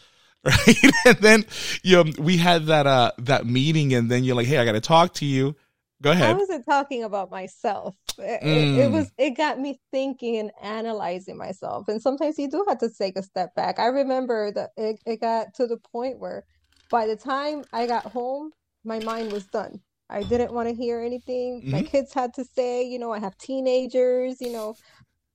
[0.44, 0.76] right?
[1.07, 1.44] and then
[1.84, 4.72] you know, we had that uh that meeting, and then you're like, "Hey, I got
[4.72, 5.55] to talk to you."
[6.03, 6.30] Go ahead.
[6.30, 7.94] I wasn't talking about myself.
[8.18, 8.76] It, mm.
[8.76, 9.12] it, was.
[9.16, 11.86] It got me thinking and analyzing myself.
[11.86, 13.78] And sometimes you do have to take a step back.
[13.78, 16.44] I remember that it, it got to the point where,
[16.93, 18.53] by the time I got home,
[18.84, 19.80] my mind was done.
[20.11, 21.62] I didn't want to hear anything.
[21.62, 21.70] Mm-hmm.
[21.70, 24.40] My kids had to say, you know, I have teenagers.
[24.40, 24.74] You know,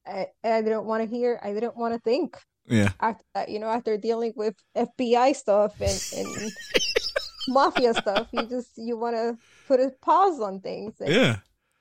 [0.06, 1.40] I, I didn't want to hear.
[1.44, 2.38] I didn't want to think.
[2.68, 2.92] Yeah.
[3.00, 6.52] After, uh, you know, after dealing with FBI stuff and, and
[7.48, 9.36] mafia stuff, you just you want to
[9.68, 10.94] put a pause on things.
[11.00, 11.38] yeah.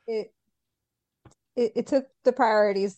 [0.06, 0.32] It,
[1.54, 2.96] it it took the priorities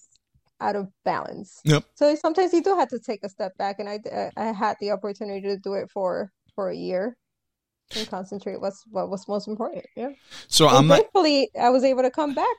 [0.60, 1.60] out of balance.
[1.64, 1.84] Yep.
[1.94, 4.92] So sometimes you do have to take a step back, and I I had the
[4.92, 7.16] opportunity to do it for for a year
[7.94, 9.86] and concentrate what's what was most important.
[9.94, 10.08] Yeah.
[10.48, 11.66] So and I'm thankfully not...
[11.66, 12.56] I was able to come back.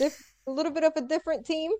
[0.00, 1.72] a little bit of a different team.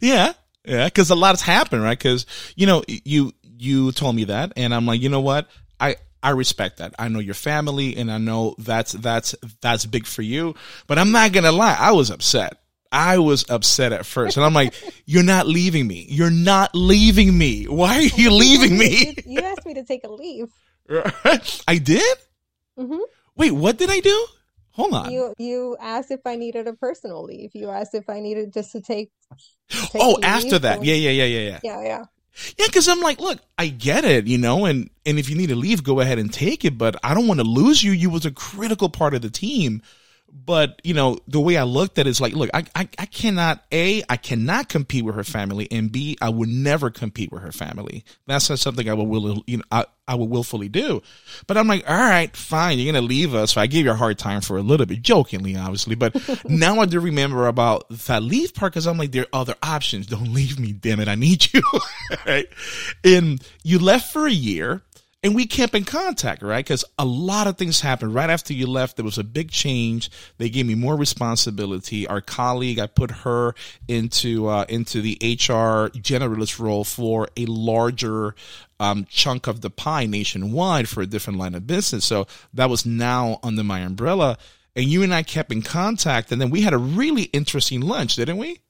[0.00, 0.32] Yeah,
[0.64, 1.96] yeah, because a lot's happened, right?
[1.96, 2.26] Because
[2.56, 6.30] you know, you you told me that, and I'm like, you know what, I I
[6.30, 6.92] respect that.
[6.98, 10.56] I know your family, and I know that's that's that's big for you.
[10.88, 12.56] But I'm not gonna lie, I was upset.
[12.90, 14.74] I was upset at first, and I'm like,
[15.06, 16.06] "You're not leaving me.
[16.08, 17.66] You're not leaving me.
[17.66, 20.48] Why are you leaving me?" You asked me to take a leave.
[21.68, 22.18] I did.
[22.78, 22.98] Mm-hmm.
[23.36, 24.26] Wait, what did I do?
[24.72, 25.10] Hold on.
[25.10, 27.50] You you asked if I needed a personal leave.
[27.54, 29.10] You asked if I needed just to take.
[29.70, 31.60] take oh, after that, yeah, yeah, yeah, yeah, yeah.
[31.62, 32.04] Yeah, yeah.
[32.56, 35.48] Yeah, because I'm like, look, I get it, you know, and and if you need
[35.48, 36.78] to leave, go ahead and take it.
[36.78, 37.92] But I don't want to lose you.
[37.92, 39.82] You was a critical part of the team
[40.32, 43.06] but you know the way i looked at it is like look I, I, I
[43.06, 47.42] cannot a i cannot compete with her family and b i would never compete with
[47.42, 48.04] her family.
[48.26, 51.02] That's not something i would will you know I, I would willfully do.
[51.46, 53.52] But i'm like all right fine you're gonna leave us.
[53.52, 56.80] So i gave you a hard time for a little bit jokingly obviously but now
[56.80, 60.06] i do remember about that leave part because i'm like there are other options.
[60.06, 61.62] Don't leave me damn it i need you
[62.26, 62.48] right?
[63.04, 64.82] And you left for a year
[65.22, 66.64] and we kept in contact, right?
[66.64, 68.96] Because a lot of things happened right after you left.
[68.96, 70.10] There was a big change.
[70.38, 72.06] They gave me more responsibility.
[72.06, 73.54] Our colleague, I put her
[73.86, 78.34] into uh, into the HR generalist role for a larger
[78.78, 82.06] um, chunk of the pie nationwide for a different line of business.
[82.06, 84.38] So that was now under my umbrella.
[84.74, 88.16] And you and I kept in contact, and then we had a really interesting lunch,
[88.16, 88.60] didn't we?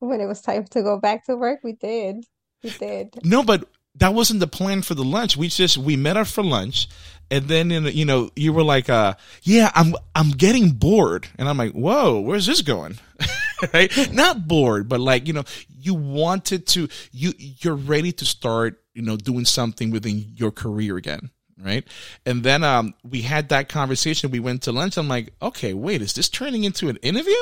[0.00, 2.24] When it was time to go back to work, we did.
[2.62, 3.14] We did.
[3.24, 3.68] No, but
[3.98, 5.36] that wasn't the plan for the lunch.
[5.36, 6.88] We just we met up for lunch,
[7.30, 11.48] and then in, you know you were like, uh, "Yeah, I'm I'm getting bored," and
[11.48, 12.98] I'm like, "Whoa, where's this going?"
[13.74, 14.12] right?
[14.12, 19.02] Not bored, but like you know, you wanted to you you're ready to start you
[19.02, 21.30] know doing something within your career again.
[21.60, 21.84] Right.
[22.24, 24.30] And then um, we had that conversation.
[24.30, 24.96] We went to lunch.
[24.96, 27.34] I'm like, okay, wait, is this turning into an interview?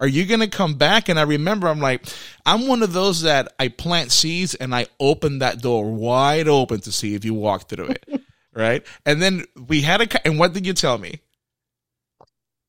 [0.00, 1.08] Are you going to come back?
[1.08, 2.06] And I remember I'm like,
[2.46, 6.80] I'm one of those that I plant seeds and I open that door wide open
[6.82, 8.22] to see if you walk through it.
[8.52, 8.86] right.
[9.04, 11.20] And then we had a, and what did you tell me?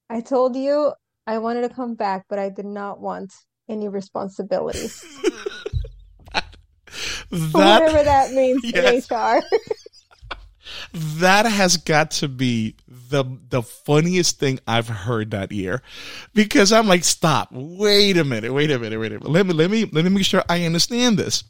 [0.09, 0.93] I told you
[1.27, 3.31] I wanted to come back, but I did not want
[3.69, 5.05] any responsibilities.
[6.33, 6.55] that,
[7.29, 9.07] Whatever that means yes.
[9.09, 9.41] in HR.
[10.93, 15.81] That has got to be the the funniest thing I've heard that year,
[16.33, 19.29] because I'm like, stop, wait a minute, wait a minute, wait a minute.
[19.29, 21.43] Let me let me let me make sure I understand this.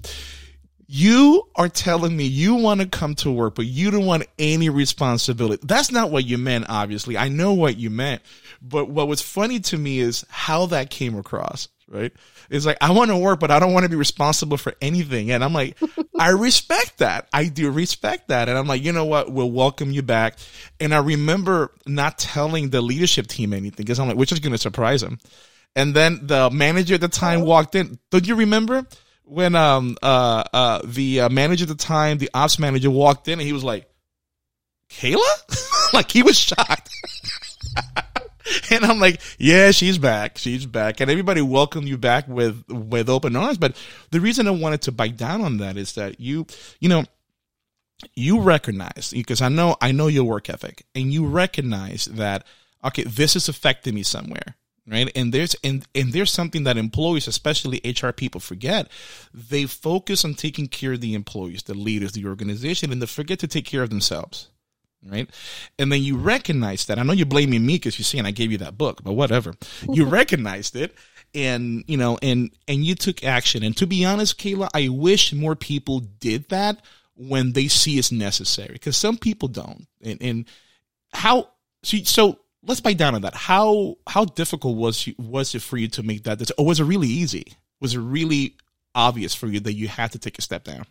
[0.92, 4.70] You are telling me you want to come to work, but you don't want any
[4.70, 5.62] responsibility.
[5.64, 7.16] That's not what you meant, obviously.
[7.16, 8.24] I know what you meant.
[8.60, 12.12] But what was funny to me is how that came across, right?
[12.50, 15.32] It's like, I want to work, but I don't want to be responsible for anything.
[15.32, 15.78] And I'm like,
[16.20, 17.28] I respect that.
[17.32, 18.50] I do respect that.
[18.50, 19.32] And I'm like, you know what?
[19.32, 20.38] We'll welcome you back.
[20.80, 24.54] And I remember not telling the leadership team anything because I'm like, we're just going
[24.54, 25.20] to surprise them.
[25.76, 28.00] And then the manager at the time walked in.
[28.10, 28.86] Don't you remember
[29.24, 33.34] when, um, uh, uh, the uh, manager at the time, the ops manager walked in
[33.34, 33.88] and he was like,
[34.89, 35.93] Kayla?
[35.93, 36.89] like he was shocked.
[38.72, 40.38] and I'm like, yeah, she's back.
[40.38, 41.00] She's back.
[41.00, 43.58] And everybody welcomed you back with, with open arms.
[43.58, 43.76] But
[44.12, 46.46] the reason I wanted to bite down on that is that you,
[46.80, 47.06] you know,
[48.16, 52.46] you recognize because I know I know your work ethic, and you recognize that
[52.82, 54.56] okay, this is affecting me somewhere
[54.90, 58.88] right and there's and and there's something that employees especially hr people forget
[59.34, 63.40] they focus on taking care of the employees the leaders the organization and they forget
[63.40, 64.50] to take care of themselves
[65.06, 65.30] right
[65.78, 68.52] and then you recognize that i know you're blaming me because you're saying i gave
[68.52, 69.54] you that book but whatever
[69.93, 70.93] you recognized it
[71.34, 75.34] and you know and and you took action and to be honest kayla i wish
[75.34, 76.82] more people did that
[77.16, 80.45] when they see it's necessary because some people don't and and
[81.14, 81.50] how
[81.84, 83.36] so, so let's bite down on that.
[83.36, 86.80] How how difficult was you, was it for you to make that decision, or was
[86.80, 87.54] it really easy?
[87.80, 88.56] Was it really
[88.95, 90.86] obvious for you that you had to take a step down?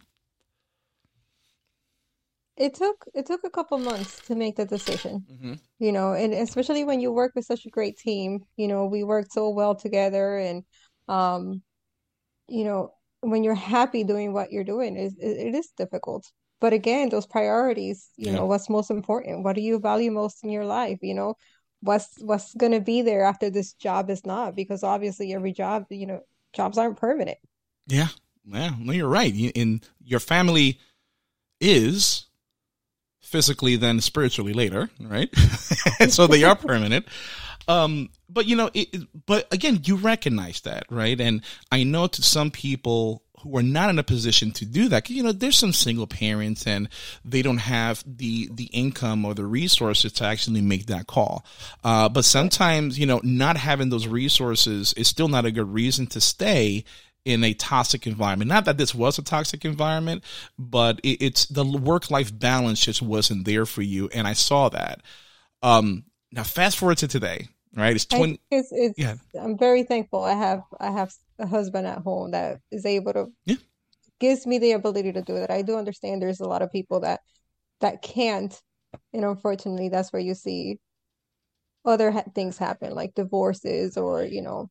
[2.58, 5.24] It took it took a couple months to make the decision.
[5.30, 5.54] Mm-hmm.
[5.78, 8.44] You know, and especially when you work with such a great team.
[8.56, 10.64] You know, we worked so well together, and
[11.06, 11.62] um,
[12.48, 16.30] you know, when you're happy doing what you're doing, is it, it is difficult
[16.60, 18.36] but again those priorities you yeah.
[18.36, 21.34] know what's most important what do you value most in your life you know
[21.80, 25.84] what's what's going to be there after this job is not because obviously every job
[25.90, 26.20] you know
[26.52, 27.38] jobs aren't permanent
[27.86, 28.08] yeah
[28.46, 30.78] yeah no you're right in your family
[31.60, 32.26] is
[33.28, 35.32] physically then spiritually later right
[36.00, 37.06] and so they are permanent
[37.68, 38.88] um but you know it,
[39.26, 43.90] but again you recognize that right and i know to some people who are not
[43.90, 45.08] in a position to do that.
[45.10, 46.88] You know, there's some single parents and
[47.24, 51.44] they don't have the the income or the resources to actually make that call.
[51.84, 56.06] Uh, but sometimes, you know, not having those resources is still not a good reason
[56.08, 56.84] to stay
[57.28, 58.48] in a toxic environment.
[58.48, 60.24] Not that this was a toxic environment,
[60.58, 64.68] but it, it's the work life balance just wasn't there for you, and I saw
[64.70, 65.02] that.
[65.62, 67.48] Um, now, fast forward to today
[67.78, 67.94] right?
[67.94, 68.40] It's twenty.
[68.50, 69.14] It's, it's, yeah.
[69.40, 70.24] I'm very thankful.
[70.24, 73.56] I have I have a husband at home that is able to yeah.
[74.18, 75.50] gives me the ability to do that.
[75.50, 77.20] I do understand there's a lot of people that
[77.80, 78.60] that can't,
[79.12, 80.78] and unfortunately, that's where you see
[81.84, 84.70] other ha- things happen, like divorces or you know.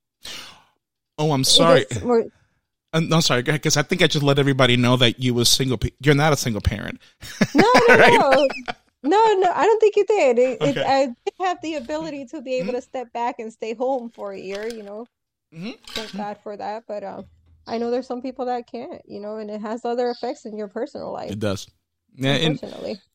[1.18, 1.86] Oh, I'm sorry.
[2.94, 5.80] I'm, uh, sorry, because I think I just let everybody know that you was single.
[6.00, 7.02] You're not a single parent.
[7.54, 8.20] No, no, right?
[8.20, 8.48] no.
[9.04, 10.40] No, no, I don't think you did.
[10.40, 10.82] It, okay.
[10.82, 12.76] it, I did have the ability to be able mm-hmm.
[12.78, 15.06] to step back and stay home for a year, you know.
[15.54, 15.72] Mm-hmm.
[15.90, 16.84] Thank God for that.
[16.88, 17.26] But um,
[17.68, 20.58] I know there's some people that can't, you know, and it has other effects in
[20.58, 21.32] your personal life.
[21.32, 21.68] It does.
[22.18, 22.60] Yeah, and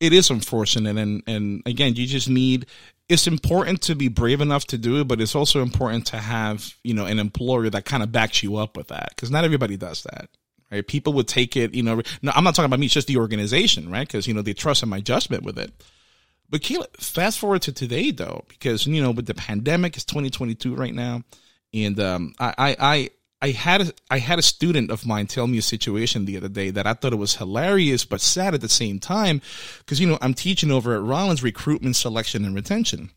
[0.01, 2.67] it is unfortunate, and and again, you just need.
[3.09, 6.75] It's important to be brave enough to do it, but it's also important to have
[6.85, 9.77] you know an employer that kind of backs you up with that because not everybody
[9.77, 10.29] does that.
[10.71, 10.87] Right?
[10.87, 12.01] People would take it, you know.
[12.23, 14.07] No, I'm not talking about me; it's just the organization, right?
[14.07, 15.73] Because you know they trust in my judgment with it.
[16.49, 20.75] But Kayla, fast forward to today, though, because you know with the pandemic, it's 2022
[20.75, 21.25] right now
[21.75, 23.11] and um, I, I, I
[23.51, 26.71] had a, I had a student of mine tell me a situation the other day
[26.71, 29.43] that I thought it was hilarious but sad at the same time
[29.79, 33.11] because you know I'm teaching over at Rollins recruitment selection and retention.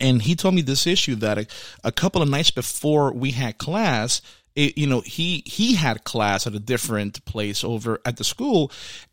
[0.00, 1.46] And he told me this issue that a,
[1.84, 4.22] a couple of nights before we had class
[4.54, 8.70] it, you know he he had class at a different place over at the school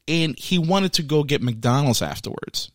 [0.07, 2.71] and he wanted to go get McDonald's afterwards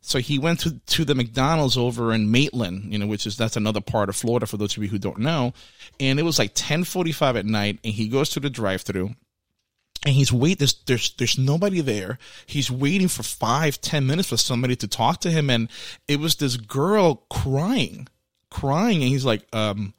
[0.00, 3.56] so he went to, to the McDonald's over in Maitland, you know, which is that's
[3.56, 5.52] another part of Florida for those of you who don't know.
[6.00, 9.14] And it was like 10:45 at night, and he goes to the drive-through,
[10.04, 10.58] and he's wait.
[10.58, 12.18] There's there's there's nobody there.
[12.46, 15.68] He's waiting for five ten minutes for somebody to talk to him, and
[16.08, 18.08] it was this girl crying,
[18.50, 19.94] crying, and he's like, um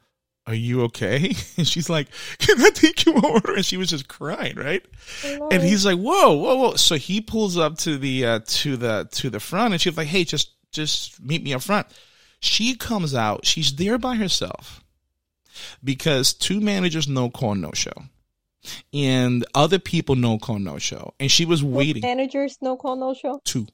[0.46, 1.34] are you okay?
[1.56, 3.54] And she's like, can I take your order?
[3.56, 4.84] And she was just crying, right?
[5.24, 6.74] And he's like, whoa, whoa, whoa.
[6.74, 10.08] So he pulls up to the, uh, to the, to the front and she's like,
[10.08, 11.86] hey, just, just meet me up front.
[12.40, 13.46] She comes out.
[13.46, 14.82] She's there by herself
[15.82, 17.94] because two managers no call, no show.
[18.92, 21.14] And other people no call, no show.
[21.20, 22.02] And she was waiting.
[22.02, 23.40] Managers no call, no show?
[23.44, 23.66] Two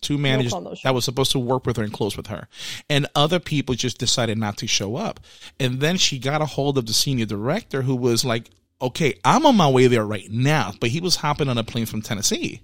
[0.00, 2.48] two managers that was supposed to work with her and close with her.
[2.88, 5.20] And other people just decided not to show up.
[5.58, 9.46] And then she got a hold of the senior director who was like, okay, I'm
[9.46, 10.72] on my way there right now.
[10.80, 12.62] But he was hopping on a plane from Tennessee,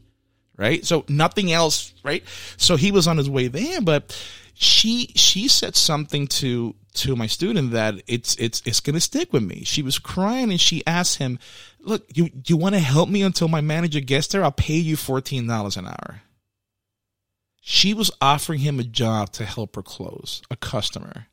[0.57, 0.85] right?
[0.85, 2.25] So nothing else, right?
[2.57, 4.17] So he was on his way there, but
[4.55, 9.33] she, she said something to, to my student that it's, it's, it's going to stick
[9.33, 9.65] with me.
[9.65, 11.39] She was crying and she asked him,
[11.81, 14.43] look, you, you want to help me until my manager gets there?
[14.43, 16.23] I'll pay you $14 an hour
[17.69, 21.27] she was offering him a job to help her close a customer.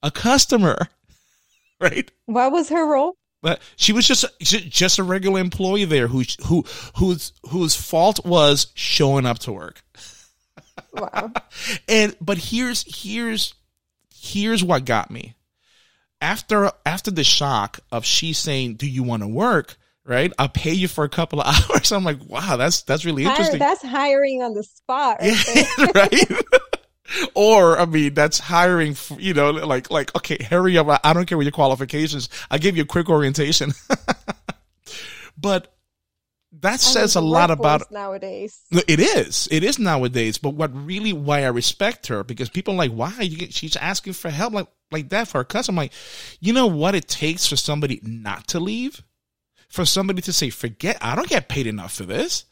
[0.00, 0.86] A customer,
[1.80, 2.08] right?
[2.26, 3.16] What was her role?
[3.42, 6.64] But she was just just a regular employee there who who
[6.96, 9.82] whose whose fault was showing up to work.
[10.92, 11.32] Wow.
[11.88, 13.52] and but here's here's
[14.14, 15.34] here's what got me.
[16.20, 20.32] After after the shock of she saying, "Do you want to work?" Right?
[20.38, 21.92] I'll pay you for a couple of hours.
[21.92, 23.58] I'm like, wow, that's that's really interesting.
[23.58, 25.46] That's hiring on the spot, right?
[25.54, 26.44] Yeah, right?
[27.34, 28.94] or I mean, that's hiring.
[28.94, 31.00] For, you know, like like okay, hurry up.
[31.04, 32.28] I don't care what your qualifications.
[32.50, 33.72] I give you a quick orientation.
[35.36, 35.72] but
[36.60, 38.60] that says a lot about nowadays.
[38.70, 39.48] It is.
[39.50, 40.38] It is nowadays.
[40.38, 43.74] But what really why I respect her because people are like, why you get, she's
[43.76, 45.72] asking for help like like that for her cousin.
[45.72, 45.92] I'm like,
[46.40, 49.02] you know what it takes for somebody not to leave,
[49.72, 52.44] for somebody to say, forget, I don't get paid enough for this.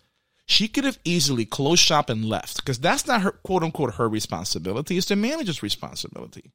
[0.46, 4.08] She could have easily closed shop and left because that's not her quote unquote her
[4.08, 4.96] responsibility.
[4.96, 6.50] It's the manager's responsibility,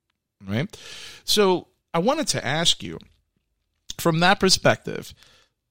[0.45, 0.75] right?
[1.23, 2.97] So I wanted to ask you,
[3.99, 5.13] from that perspective,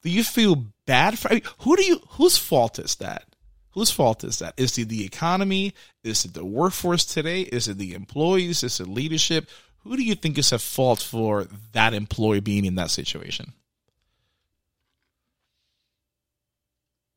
[0.02, 3.26] do you feel bad for I mean, who do you whose fault is that?
[3.72, 4.54] Whose fault is that?
[4.56, 5.74] Is it the economy?
[6.04, 7.40] Is it the workforce today?
[7.40, 8.62] Is it the employees?
[8.62, 9.48] Is it leadership?
[9.82, 13.52] Who do you think is at fault for that employee being in that situation?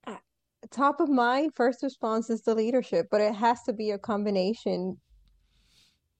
[0.05, 0.15] Uh,
[0.71, 4.97] top of mind, first response is the leadership, but it has to be a combination.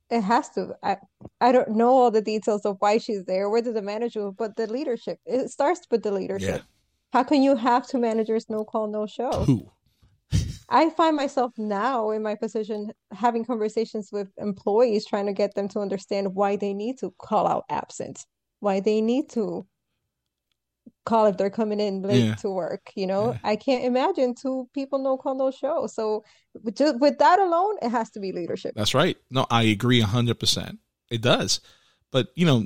[0.10, 0.76] It has to.
[0.84, 0.98] I,
[1.42, 4.68] I don't know all the details of why she's there, whether the manager, but the
[4.68, 5.20] leadership.
[5.26, 6.62] It starts with the leadership.
[6.62, 6.62] Yeah.
[7.14, 9.32] How can you have two managers, no call, no show?
[9.32, 9.72] Who?
[10.70, 15.70] I find myself now in my position having conversations with employees trying to get them
[15.70, 18.26] to understand why they need to call out absent,
[18.60, 19.66] why they need to
[21.08, 22.36] call if they're coming in late yeah.
[22.36, 22.92] to work.
[22.96, 23.40] You know, yeah.
[23.44, 25.88] I can't imagine two people no call no show.
[25.88, 26.24] So
[26.74, 28.74] just with that alone, it has to be leadership.
[28.76, 29.18] That's right.
[29.32, 30.80] No, I agree hundred percent.
[31.10, 31.62] It does,
[32.12, 32.66] but you know,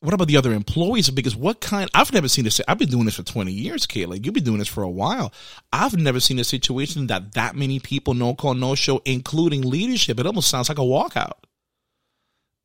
[0.00, 1.10] what about the other employees?
[1.10, 1.90] Because what kind?
[1.92, 2.60] I've never seen this.
[2.68, 4.24] I've been doing this for twenty years, Kayla.
[4.24, 5.32] You've been doing this for a while.
[5.72, 10.20] I've never seen a situation that that many people no call no show, including leadership.
[10.20, 11.32] It almost sounds like a walkout.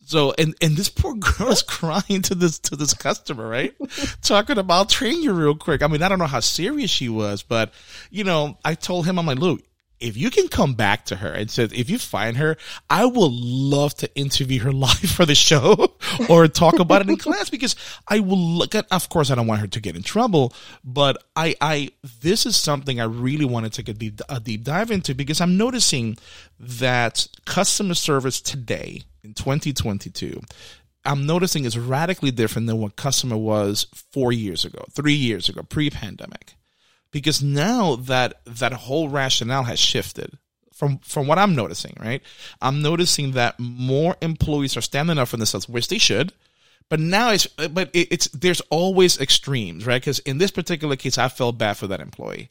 [0.06, 3.74] So and and this poor girl is crying to this to this customer, right?
[4.22, 5.82] Talking about train you real quick.
[5.82, 7.74] I mean, I don't know how serious she was, but
[8.10, 9.64] you know, I told him, I'm like, look,
[10.04, 12.58] if you can come back to her and said, if you find her,
[12.90, 15.96] I will love to interview her live for the show
[16.30, 17.78] or talk about it in class because
[18.08, 21.24] I will look at, of course, I don't want her to get in trouble, but
[21.38, 21.92] I, I,
[22.22, 25.40] this is something I really want to take a deep, a deep dive into because
[25.40, 26.18] I'm noticing
[26.60, 30.42] that customer service today in 2022
[31.06, 35.62] I'm noticing is radically different than what customer was four years ago, three years ago,
[35.62, 36.54] pre-pandemic
[37.14, 40.38] because now that that whole rationale has shifted
[40.74, 42.22] from from what I'm noticing, right?
[42.62, 46.34] I'm noticing that more employees are standing up for themselves, which they should.
[46.90, 50.02] But now it's but it's there's always extremes, right?
[50.02, 52.50] Because in this particular case, I felt bad for that employee.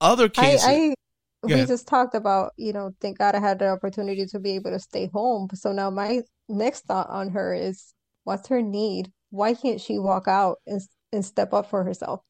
[0.00, 0.94] Other cases, I, I
[1.42, 4.70] we just talked about, you know, thank God I had the opportunity to be able
[4.70, 5.48] to stay home.
[5.54, 9.12] So now my next thought on her is, what's her need?
[9.30, 10.80] Why can't she walk out and
[11.12, 12.20] and step up for herself?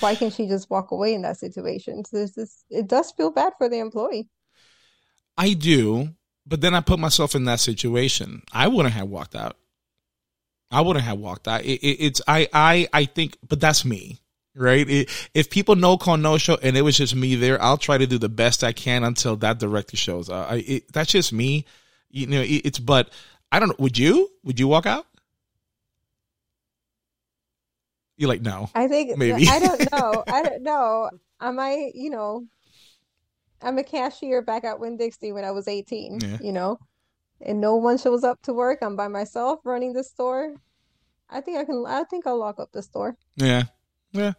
[0.00, 2.04] why can't she just walk away in that situation?
[2.04, 4.28] So this, it does feel bad for the employee.
[5.36, 6.10] I do,
[6.46, 8.42] but then I put myself in that situation.
[8.52, 9.56] I wouldn't have walked out.
[10.70, 11.64] I wouldn't have walked out.
[11.64, 14.20] It, it, it's I I I think, but that's me,
[14.54, 14.88] right?
[14.88, 17.98] It, if people know call no show and it was just me there, I'll try
[17.98, 20.48] to do the best I can until that director shows up.
[20.50, 21.64] I, that's just me,
[22.10, 22.42] you know.
[22.44, 23.10] it's but
[23.50, 23.76] I don't know.
[23.78, 24.30] Would you?
[24.44, 25.06] Would you walk out?
[28.16, 28.70] You're like, no.
[28.74, 29.48] I think maybe.
[29.50, 30.24] I don't know.
[30.26, 31.10] I don't know.
[31.40, 32.46] I might, you know,
[33.60, 36.38] I'm a cashier back at Winn Dixie when I was 18, yeah.
[36.40, 36.78] you know,
[37.40, 38.78] and no one shows up to work.
[38.82, 40.54] I'm by myself running the store.
[41.28, 43.16] I think I can, I think I'll lock up the store.
[43.36, 43.64] Yeah.
[44.14, 44.32] Yeah.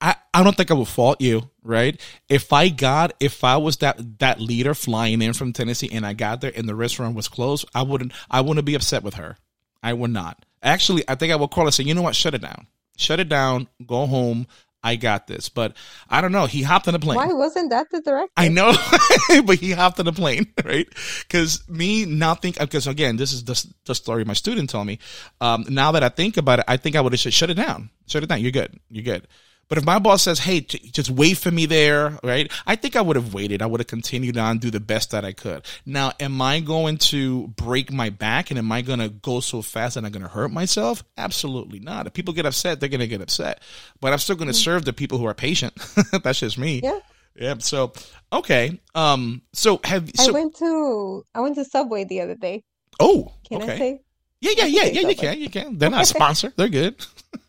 [0.00, 2.00] I, I don't think I would fault you, right?
[2.28, 6.12] If I got, if I was that, that leader flying in from Tennessee and I
[6.12, 9.36] got there and the restaurant was closed, I wouldn't, I wouldn't be upset with her.
[9.82, 10.46] I would not.
[10.62, 12.66] Actually, I think I would call and say, you know what, shut it down
[13.00, 14.46] shut it down, go home.
[14.82, 15.48] I got this.
[15.48, 15.76] But
[16.08, 16.46] I don't know.
[16.46, 17.16] He hopped on a plane.
[17.16, 18.32] Why wasn't that the director?
[18.36, 18.72] I know,
[19.44, 20.88] but he hopped on a plane, right?
[21.20, 24.98] Because me not think because again, this is the, the story my student told me.
[25.40, 27.54] Um, now that I think about it, I think I would have said, "Shut it
[27.54, 28.40] down, shut it down.
[28.40, 28.78] You're good.
[28.88, 29.26] You're good."
[29.70, 32.50] But if my boss says, "Hey, just wait for me there," right?
[32.66, 33.62] I think I would have waited.
[33.62, 35.64] I would have continued on, do the best that I could.
[35.86, 39.62] Now, am I going to break my back and am I going to go so
[39.62, 41.04] fast that I'm going to hurt myself?
[41.16, 42.08] Absolutely not.
[42.08, 43.62] If people get upset, they're going to get upset.
[44.00, 44.60] But I'm still going to mm-hmm.
[44.60, 45.72] serve the people who are patient.
[46.24, 46.80] That's just me.
[46.82, 46.98] Yeah.
[47.36, 47.54] Yeah.
[47.58, 47.92] So,
[48.32, 48.80] okay.
[48.96, 49.42] Um.
[49.52, 52.64] So have so, I went to I went to Subway the other day.
[52.98, 53.32] Oh.
[53.48, 53.72] Can okay.
[53.72, 54.00] I say?
[54.40, 55.08] Yeah, yeah, yeah, yeah.
[55.08, 55.78] You can, you can.
[55.78, 56.52] They're not a sponsor.
[56.56, 56.96] They're good.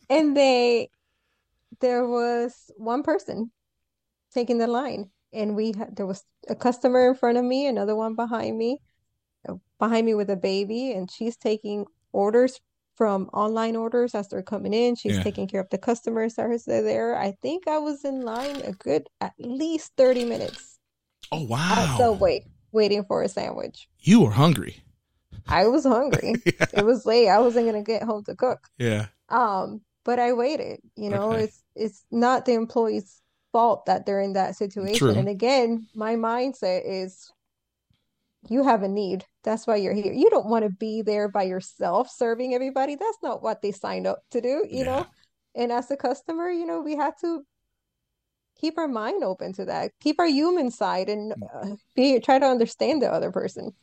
[0.10, 0.90] and they
[1.82, 3.52] there was one person
[4.34, 7.96] taking the line and we had there was a customer in front of me another
[7.96, 8.80] one behind me
[9.48, 12.60] uh, behind me with a baby and she's taking orders
[12.96, 14.96] from online orders as they're coming in.
[14.96, 15.24] She's yeah.
[15.24, 17.18] taking care of the customers as they're there.
[17.18, 20.78] I think I was in line a good at least 30 minutes.
[21.32, 21.96] Oh wow.
[21.98, 23.88] So wait, waiting for a sandwich.
[24.00, 24.84] You were hungry.
[25.48, 26.36] I was hungry.
[26.46, 26.66] yeah.
[26.74, 27.30] It was late.
[27.30, 28.68] I wasn't gonna get home to cook.
[28.78, 29.08] Yeah.
[29.30, 30.82] Um, but I waited.
[30.96, 31.46] You know, okay.
[31.46, 34.98] it's it's not the employee's fault that they're in that situation.
[34.98, 35.12] True.
[35.12, 37.32] And again, my mindset is
[38.50, 39.26] you have a need.
[39.44, 40.14] That's why you're here.
[40.14, 42.96] You don't want to be there by yourself serving everybody.
[42.96, 44.84] That's not what they signed up to do, you yeah.
[44.84, 45.08] know?
[45.56, 47.46] And as a customer, you know, we have to
[48.60, 52.46] keep our mind open to that, keep our human side and uh, be try to
[52.46, 53.74] understand the other person.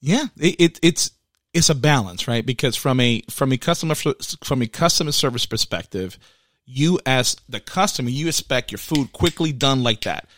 [0.00, 1.10] Yeah, it, it, it's
[1.52, 2.44] it's a balance, right?
[2.44, 6.18] Because from a from a customer from a customer service perspective,
[6.66, 10.28] you as the customer, you expect your food quickly done like that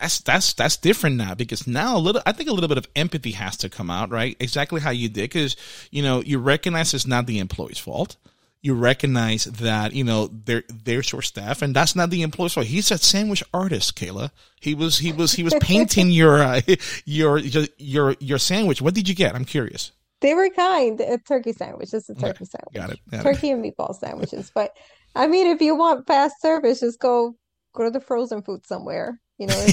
[0.00, 2.88] that's that's that's different now because now a little I think a little bit of
[2.94, 4.36] empathy has to come out, right?
[4.40, 5.56] Exactly how you did because
[5.90, 8.16] you know you recognize it's not the employee's fault.
[8.62, 12.66] You recognize that you know they're they're short staff, and that's not the employee's fault.
[12.66, 14.30] He's a sandwich artist, Kayla.
[14.60, 16.60] He was he was he was painting your, uh,
[17.04, 18.82] your your your sandwich.
[18.82, 19.34] What did you get?
[19.34, 19.92] I'm curious.
[20.20, 20.98] They were kind.
[21.00, 21.92] A turkey sandwich.
[21.92, 22.44] It's a turkey okay.
[22.44, 22.74] sandwich.
[22.74, 23.00] Got it.
[23.10, 23.52] Got turkey it.
[23.52, 24.50] and meatball sandwiches.
[24.52, 24.74] But
[25.16, 27.36] I mean, if you want fast service, just go
[27.74, 29.66] go to the frozen food somewhere you know,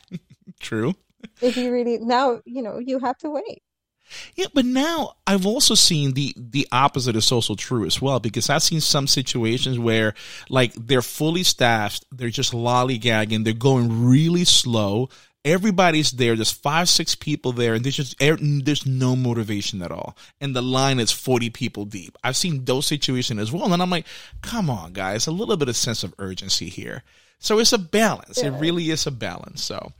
[0.60, 0.94] true.
[1.40, 3.62] If you really now, you know, you have to wait.
[4.34, 8.50] Yeah, but now I've also seen the the opposite is also true as well because
[8.50, 10.14] I've seen some situations where
[10.50, 15.08] like they're fully staffed, they're just lollygagging, they're going really slow.
[15.44, 16.36] Everybody's there.
[16.36, 20.16] There's five, six people there, and there's just er, there's no motivation at all.
[20.40, 22.16] And the line is 40 people deep.
[22.22, 24.06] I've seen those situations as well, and I'm like,
[24.40, 27.02] come on, guys, a little bit of sense of urgency here.
[27.42, 28.40] So it's a balance.
[28.40, 28.48] Yeah.
[28.54, 29.64] It really is a balance.
[29.64, 29.92] So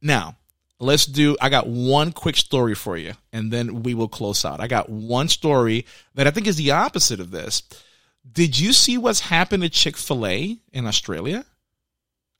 [0.00, 0.36] now
[0.78, 4.60] let's do, I got one quick story for you and then we will close out.
[4.60, 5.84] I got one story
[6.14, 7.64] that I think is the opposite of this.
[8.30, 11.44] Did you see what's happened to Chick fil A in Australia?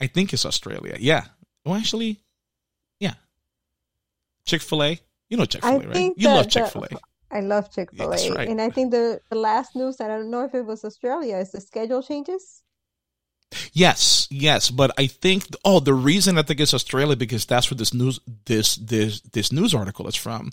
[0.00, 0.96] I think it's Australia.
[0.98, 1.24] Yeah.
[1.64, 2.20] Well, actually,
[3.00, 3.14] yeah.
[4.46, 5.00] Chick fil A.
[5.28, 6.12] You know Chick fil A, right?
[6.16, 6.88] You love Chick fil A.
[7.30, 8.30] I love Chick fil A.
[8.32, 8.48] right.
[8.48, 11.36] And I think the, the last news, that I don't know if it was Australia,
[11.38, 12.62] is the schedule changes.
[13.72, 17.76] Yes, yes, but I think oh, the reason I think it's Australia because that's where
[17.76, 20.50] this news this this this news article is from,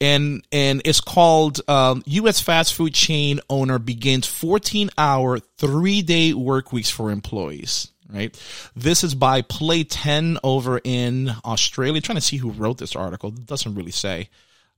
[0.00, 2.40] and and it's called um, U.S.
[2.40, 7.92] fast food chain owner begins 14 hour three day work weeks for employees.
[8.12, 8.36] Right,
[8.74, 12.00] this is by Play 10 over in Australia.
[12.00, 13.30] Trying to see who wrote this article.
[13.30, 14.28] It doesn't really say,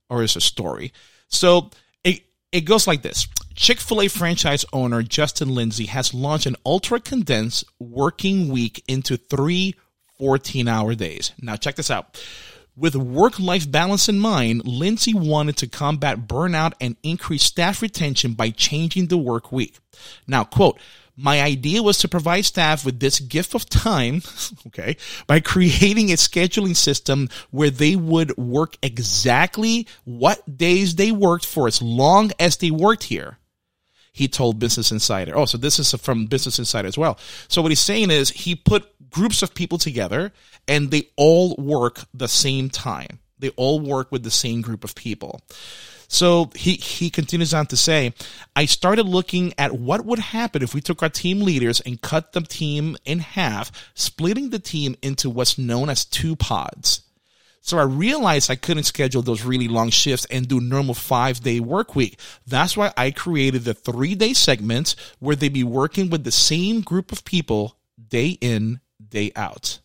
[0.09, 0.93] or is a story.
[1.29, 1.71] So
[2.03, 2.21] it
[2.51, 3.27] it goes like this.
[3.55, 9.17] Chick fil A franchise owner Justin Lindsey has launched an ultra condensed working week into
[9.17, 9.75] three
[10.17, 11.33] 14 hour days.
[11.41, 12.23] Now, check this out.
[12.75, 18.33] With work life balance in mind, Lindsey wanted to combat burnout and increase staff retention
[18.33, 19.77] by changing the work week.
[20.25, 20.79] Now, quote,
[21.15, 24.21] my idea was to provide staff with this gift of time,
[24.67, 24.97] okay,
[25.27, 31.67] by creating a scheduling system where they would work exactly what days they worked for
[31.67, 33.37] as long as they worked here
[34.13, 35.35] he told Business Insider.
[35.35, 37.17] Oh, so this is from Business Insider as well.
[37.47, 40.31] So what he's saying is he put groups of people together
[40.67, 43.19] and they all work the same time.
[43.39, 45.41] They all work with the same group of people.
[46.13, 48.13] So he, he continues on to say,
[48.55, 52.33] I started looking at what would happen if we took our team leaders and cut
[52.33, 57.01] the team in half, splitting the team into what's known as two pods.
[57.61, 61.59] So I realized I couldn't schedule those really long shifts and do normal five day
[61.59, 62.19] work week.
[62.45, 66.81] That's why I created the three day segments where they'd be working with the same
[66.81, 67.75] group of people
[68.07, 69.79] day in, day out.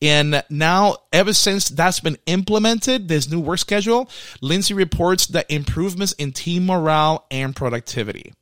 [0.00, 4.10] And now, ever since that's been implemented, this new work schedule,
[4.40, 8.32] Lindsey reports the improvements in team morale and productivity.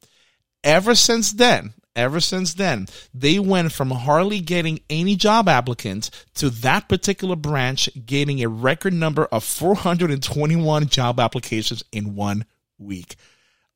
[0.62, 6.51] Ever since then, ever since then, they went from hardly getting any job applicants to
[6.51, 12.45] that particular branch getting a record number of 421 job applications in one
[12.79, 13.16] week.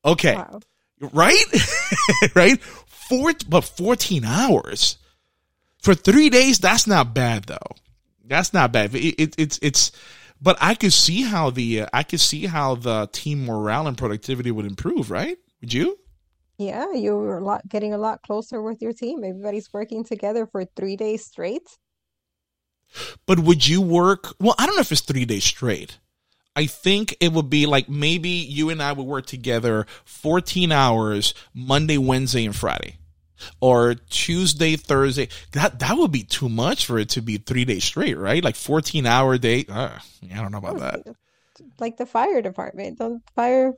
[0.05, 0.35] Okay.
[0.35, 0.59] Wow.
[0.99, 1.43] Right?
[2.35, 2.61] right?
[2.61, 4.97] Four, but 14 hours
[5.81, 6.59] for three days.
[6.59, 7.75] That's not bad though.
[8.25, 8.95] That's not bad.
[8.95, 9.91] It, it, it's, it's,
[10.41, 13.97] but I could see how the, uh, I could see how the team morale and
[13.97, 15.37] productivity would improve, right?
[15.59, 15.99] Would you?
[16.57, 19.23] Yeah, you're a lot getting a lot closer with your team.
[19.23, 21.67] Everybody's working together for three days straight.
[23.25, 24.35] But would you work?
[24.39, 25.97] Well, I don't know if it's three days straight.
[26.55, 31.33] I think it would be like maybe you and I would work together 14 hours
[31.53, 32.97] Monday, Wednesday, and Friday.
[33.59, 35.29] Or Tuesday, Thursday.
[35.53, 38.43] That that would be too much for it to be three days straight, right?
[38.43, 39.65] Like 14 hour day.
[39.67, 39.99] Uh,
[40.33, 41.15] I don't know about that.
[41.79, 42.97] Like the fire department.
[42.97, 43.73] The fire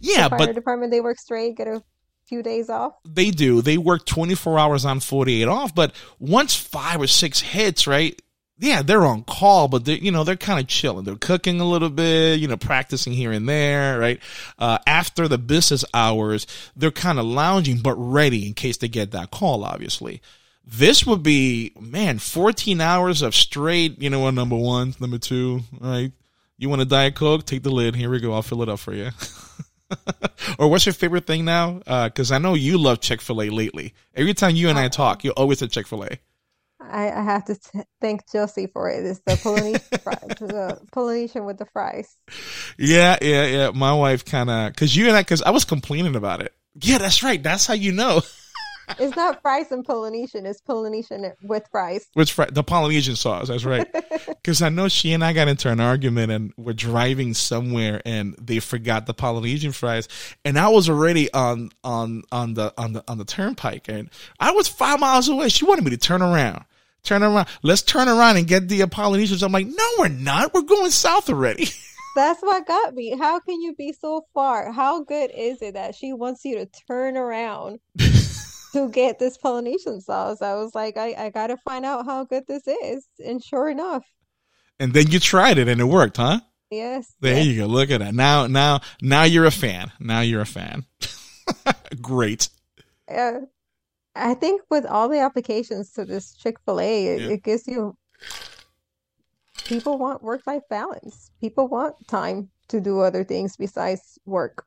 [0.00, 1.82] Yeah, the but department they work straight, get a
[2.26, 2.94] few days off.
[3.04, 3.62] They do.
[3.62, 5.74] They work 24 hours on, 48 off.
[5.74, 8.20] But once five or six hits, right?
[8.62, 11.04] Yeah, they're on call, but they you know they're kind of chilling.
[11.04, 14.20] They're cooking a little bit, you know, practicing here and there, right?
[14.56, 16.46] Uh, after the business hours,
[16.76, 19.64] they're kind of lounging, but ready in case they get that call.
[19.64, 20.22] Obviously,
[20.64, 24.00] this would be man, 14 hours of straight.
[24.00, 24.34] You know what?
[24.34, 26.12] Number one, number two, right?
[26.56, 27.44] You want a diet coke?
[27.44, 27.96] Take the lid.
[27.96, 28.32] Here we go.
[28.32, 29.10] I'll fill it up for you.
[30.60, 31.78] or what's your favorite thing now?
[32.04, 33.92] Because uh, I know you love Chick Fil A lately.
[34.14, 36.18] Every time you and I talk, you always say Chick Fil A.
[36.90, 39.04] I, I have to t- thank Josie for it.
[39.04, 42.16] It's the Polynesian, fries, the Polynesian with the fries.
[42.78, 43.70] Yeah, yeah, yeah.
[43.70, 46.54] My wife kind of because you and I because I was complaining about it.
[46.80, 47.42] Yeah, that's right.
[47.42, 48.22] That's how you know.
[48.98, 50.46] it's not fries and Polynesian.
[50.46, 52.06] It's Polynesian with fries.
[52.14, 53.48] With fr- the Polynesian sauce.
[53.48, 53.88] That's right.
[54.42, 58.34] Because I know she and I got into an argument and we're driving somewhere and
[58.40, 60.08] they forgot the Polynesian fries,
[60.44, 64.10] and I was already on on on the on the on the turnpike, and
[64.40, 65.48] I was five miles away.
[65.48, 66.64] She wanted me to turn around.
[67.04, 67.48] Turn around.
[67.62, 69.42] Let's turn around and get the Polynesians.
[69.42, 70.54] I'm like, no, we're not.
[70.54, 71.68] We're going south already.
[72.16, 73.16] That's what got me.
[73.16, 74.70] How can you be so far?
[74.70, 77.80] How good is it that she wants you to turn around?
[78.72, 80.42] to get this Polynesian sauce.
[80.42, 83.06] I was like, I, I got to find out how good this is.
[83.24, 84.04] And sure enough.
[84.80, 86.40] And then you tried it and it worked, huh?
[86.70, 87.14] Yes.
[87.20, 87.46] There yes.
[87.46, 87.66] you go.
[87.66, 88.14] Look at that.
[88.14, 89.92] Now, now, now you're a fan.
[90.00, 90.84] Now you're a fan.
[92.00, 92.48] Great.
[93.10, 93.40] Uh,
[94.14, 97.28] I think with all the applications to this Chick fil A, it, yeah.
[97.28, 97.96] it gives you
[99.64, 101.30] people want work life balance.
[101.40, 104.66] People want time to do other things besides work.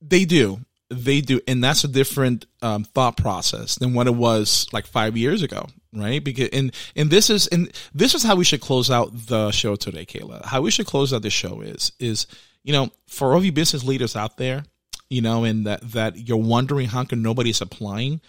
[0.00, 4.66] They do they do, and that's a different um, thought process than what it was
[4.72, 6.22] like five years ago, right?
[6.22, 9.76] Because and and this is and this is how we should close out the show
[9.76, 10.44] today, Kayla.
[10.44, 12.26] How we should close out the show is is
[12.62, 14.64] you know for all of you business leaders out there,
[15.08, 18.20] you know, and that that you're wondering how come nobody's applying,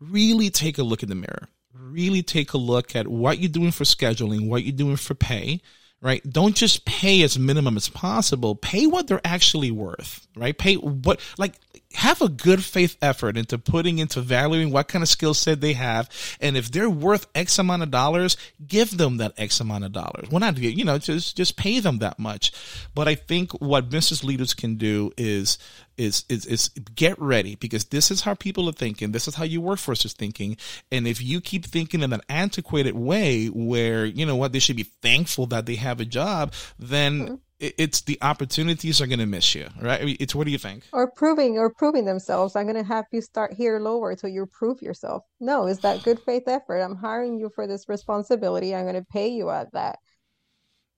[0.00, 1.48] really take a look in the mirror.
[1.74, 5.60] Really take a look at what you're doing for scheduling, what you're doing for pay,
[6.00, 6.22] right?
[6.28, 8.54] Don't just pay as minimum as possible.
[8.56, 10.56] Pay what they're actually worth, right?
[10.56, 11.54] Pay what, like,
[11.94, 15.72] have a good faith effort into putting into valuing what kind of skill set they
[15.72, 16.08] have.
[16.40, 18.36] And if they're worth X amount of dollars,
[18.66, 20.28] give them that X amount of dollars.
[20.30, 22.52] Well, not, you know, just, just pay them that much.
[22.94, 25.56] But I think what business leaders can do is,
[25.96, 29.12] is, is, is get ready because this is how people are thinking.
[29.12, 30.58] This is how your workforce is thinking.
[30.92, 34.76] And if you keep thinking in an antiquated way where, you know what, they should
[34.76, 39.26] be thankful that they have a job, then mm-hmm it's the opportunities are going to
[39.26, 40.16] miss you, right?
[40.20, 40.84] It's what do you think?
[40.92, 42.54] Or proving or proving themselves.
[42.54, 45.24] I'm going to have you start here lower till you prove yourself.
[45.40, 46.80] No, is that good faith effort?
[46.80, 48.74] I'm hiring you for this responsibility.
[48.74, 49.98] I'm going to pay you at that.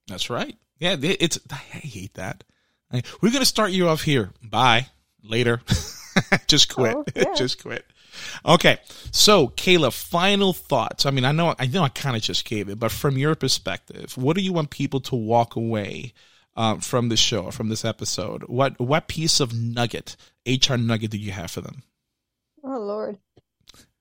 [0.07, 0.57] That's right.
[0.79, 2.45] Yeah, it's I hate that.
[2.93, 4.31] We're going to start you off here.
[4.43, 4.89] Bye.
[5.23, 5.61] Later.
[6.47, 6.97] Just quit.
[6.97, 7.35] Oh, yeah.
[7.35, 7.85] Just quit.
[8.45, 8.79] Okay.
[9.13, 11.07] So, Kayla, final thoughts.
[11.07, 13.35] I mean, I know I know I kind of just gave it, but from your
[13.35, 16.13] perspective, what do you want people to walk away
[16.57, 18.45] uh, from this show, from this episode?
[18.45, 21.83] What what piece of nugget, HR nugget, do you have for them?
[22.65, 23.19] Oh Lord,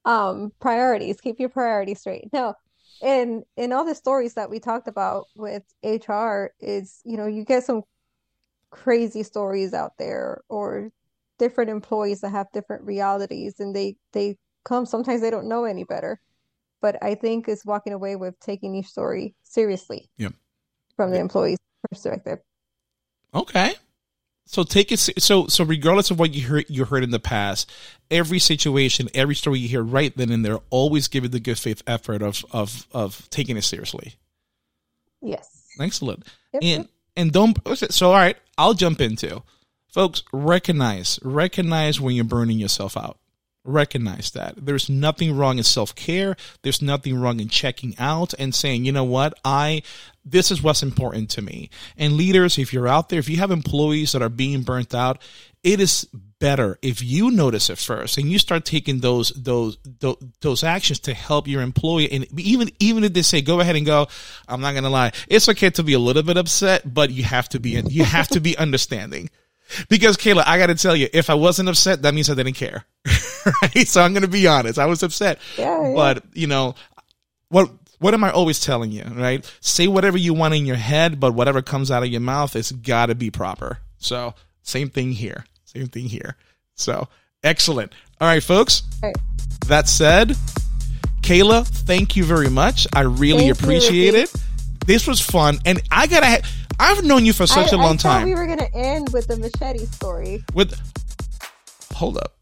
[0.06, 1.22] um, priorities.
[1.22, 2.32] Keep your priorities straight.
[2.34, 2.56] No,
[3.02, 7.44] in in all the stories that we talked about with HR, is you know you
[7.44, 7.84] get some
[8.72, 10.92] crazy stories out there or
[11.38, 14.86] different employees that have different realities, and they they come.
[14.86, 16.20] Sometimes they don't know any better,
[16.82, 20.10] but I think it's walking away with taking each story seriously.
[20.18, 20.30] Yeah.
[20.96, 22.40] From the employee's perspective.
[23.34, 23.74] Okay.
[24.46, 24.98] So take it.
[24.98, 27.72] So so regardless of what you heard you heard in the past,
[28.10, 31.60] every situation, every story you hear right then and there, always give it the good
[31.60, 34.16] faith effort of of of taking it seriously.
[35.22, 35.48] Yes.
[35.80, 36.26] Excellent.
[36.54, 36.64] Yep.
[36.64, 37.60] And and don't.
[37.92, 39.44] So all right, I'll jump into,
[39.88, 40.24] folks.
[40.34, 43.20] Recognize recognize when you're burning yourself out.
[43.66, 46.36] Recognize that there's nothing wrong in self care.
[46.62, 49.84] There's nothing wrong in checking out and saying, you know what, I
[50.26, 51.70] this is what's important to me.
[51.98, 55.22] And leaders, if you're out there, if you have employees that are being burnt out,
[55.64, 56.08] it is
[56.40, 61.00] better if you notice it first and you start taking those those those, those actions
[61.00, 64.08] to help your employee and even even if they say go ahead and go
[64.48, 67.50] i'm not to lie it's okay to be a little bit upset but you have
[67.50, 69.30] to be you have to be understanding
[69.88, 72.54] because Kayla, I got to tell you, if I wasn't upset, that means I didn't
[72.54, 72.86] care.
[73.62, 73.88] right?
[73.88, 74.80] So I'm going to be honest.
[74.80, 75.40] I was upset.
[75.58, 75.94] Yeah, yeah.
[75.94, 76.76] But, you know,
[77.50, 77.70] what
[78.00, 79.50] what am I always telling you, right?
[79.60, 82.72] Say whatever you want in your head, but whatever comes out of your mouth, it's
[82.72, 83.80] got to be proper.
[83.98, 84.34] So,
[84.64, 85.46] same thing here.
[85.66, 86.38] Same thing here.
[86.76, 87.10] So,
[87.44, 87.94] excellent.
[88.22, 88.84] All right, folks.
[89.04, 89.18] All right.
[89.68, 90.36] That said,
[91.22, 92.88] Kayla, thank you very much.
[92.94, 94.34] I really thank appreciate you, it.
[94.86, 95.60] This was fun.
[95.66, 98.26] And I got to, I've known you for such I, a long I time.
[98.28, 100.44] we were going to end with the machete story.
[100.54, 100.74] With
[101.94, 102.39] hold up.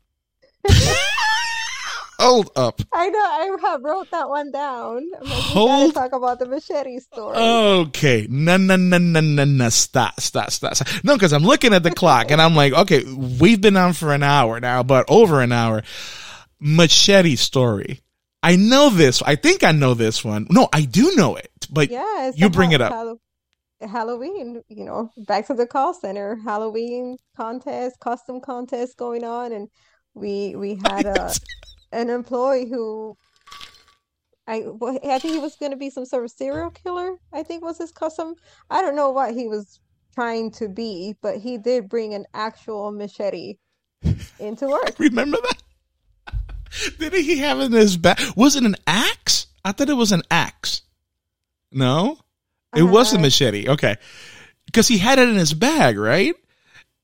[2.19, 2.81] Hold up.
[2.91, 3.19] I know.
[3.19, 5.07] I wrote that one down.
[5.21, 5.93] I'm like, Hold.
[5.93, 7.37] talk about the machete story.
[7.37, 8.25] Okay.
[8.29, 9.69] No, no, no, no, no, no.
[9.69, 10.75] Stop, stop, stop.
[10.75, 10.87] stop.
[11.03, 14.13] No, because I'm looking at the clock and I'm like, okay, we've been on for
[14.13, 15.83] an hour now, but over an hour.
[16.59, 18.01] Machete story.
[18.41, 19.21] I know this.
[19.21, 20.47] I think I know this one.
[20.49, 23.19] No, I do know it, but yeah, you bring it up.
[23.81, 29.69] Halloween, you know, back to the call center, Halloween contest, custom contest going on, and
[30.17, 31.33] we we had a
[31.91, 33.17] an employee who
[34.47, 34.65] I
[35.03, 37.17] I think he was going to be some sort of serial killer.
[37.33, 38.35] I think was his custom.
[38.69, 39.79] I don't know what he was
[40.13, 43.57] trying to be, but he did bring an actual machete
[44.39, 44.97] into work.
[44.97, 45.61] Remember that?
[46.99, 48.19] Didn't he have in his bag?
[48.35, 49.47] Was it an axe?
[49.63, 50.81] I thought it was an axe.
[51.71, 52.17] No,
[52.75, 53.67] it uh, was a machete.
[53.67, 53.95] Okay,
[54.65, 56.35] because he had it in his bag, right?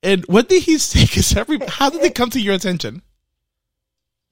[0.04, 1.02] And what did he say?
[1.02, 3.02] Because every how did it come to your attention?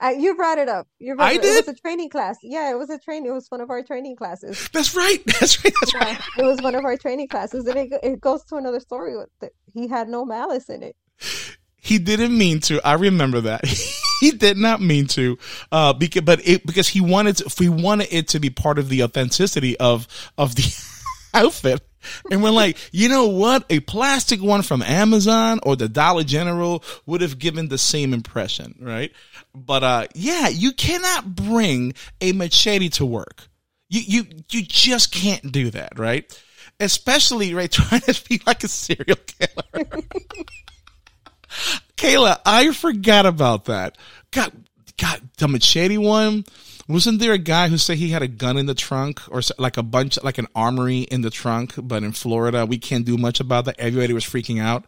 [0.01, 0.87] I, you brought it up.
[0.97, 1.57] You brought I it, did.
[1.57, 2.37] It was a training class.
[2.41, 3.23] Yeah, it was a train.
[3.25, 4.67] It was one of our training classes.
[4.73, 5.23] That's right.
[5.25, 5.73] That's right.
[5.79, 6.21] That's yeah, right.
[6.39, 9.13] It was one of our training classes, and it it goes to another story.
[9.41, 10.95] That he had no malice in it.
[11.75, 12.81] He didn't mean to.
[12.85, 13.65] I remember that.
[14.21, 15.37] he did not mean to.
[15.71, 18.89] Uh, because but it because he wanted to, he wanted it to be part of
[18.89, 20.63] the authenticity of of the
[21.33, 21.81] outfit.
[22.31, 23.65] And we're like, you know what?
[23.69, 28.75] A plastic one from Amazon or the Dollar General would have given the same impression,
[28.79, 29.11] right?
[29.53, 33.47] But uh, yeah, you cannot bring a machete to work.
[33.89, 36.25] You you you just can't do that, right?
[36.79, 39.91] Especially right trying to be like a serial killer.
[41.97, 43.97] Kayla, I forgot about that.
[44.31, 44.51] God,
[44.97, 46.45] God, the machete one.
[46.91, 49.77] Wasn't there a guy who said he had a gun in the trunk or like
[49.77, 51.73] a bunch, like an armory in the trunk?
[51.77, 53.79] But in Florida, we can't do much about that.
[53.79, 54.85] Everybody was freaking out.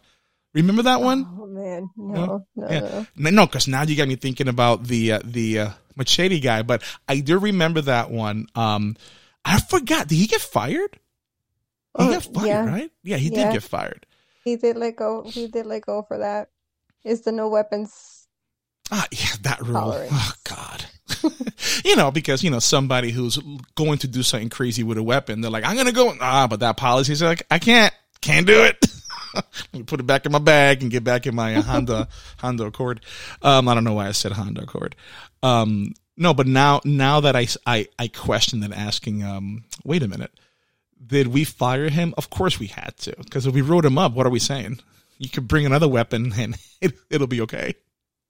[0.52, 1.26] Remember that one?
[1.40, 3.04] Oh man, no, no, yeah.
[3.16, 6.62] no, no, because now you got me thinking about the uh, the uh, machete guy.
[6.62, 8.46] But I do remember that one.
[8.54, 8.96] Um,
[9.44, 10.06] I forgot.
[10.06, 11.00] Did he get fired?
[11.98, 12.66] He oh, got fired, yeah.
[12.66, 12.90] right?
[13.02, 13.46] Yeah, he yeah.
[13.46, 14.06] did get fired.
[14.44, 15.22] He did let go.
[15.22, 16.50] He did let go for that.
[17.02, 18.13] Is the no weapons?
[18.90, 19.74] Ah, yeah, that rule.
[19.74, 20.10] Tolerance.
[20.12, 20.84] Oh God.
[21.84, 23.38] you know, because you know somebody who's
[23.74, 26.14] going to do something crazy with a weapon, they're like, I'm gonna go.
[26.20, 28.84] Ah, but that policy is like, I can't, can't do it.
[29.34, 32.08] Let me put it back in my bag and get back in my uh, Honda
[32.38, 33.00] Honda Accord.
[33.42, 34.96] Um, I don't know why I said Honda Accord.
[35.42, 40.08] Um, no, but now now that I I, I questioned and asking, um, wait a
[40.08, 40.32] minute,
[41.04, 42.14] did we fire him?
[42.16, 44.78] Of course we had to, because if we wrote him up, what are we saying?
[45.18, 47.74] You could bring another weapon and it, it'll be okay.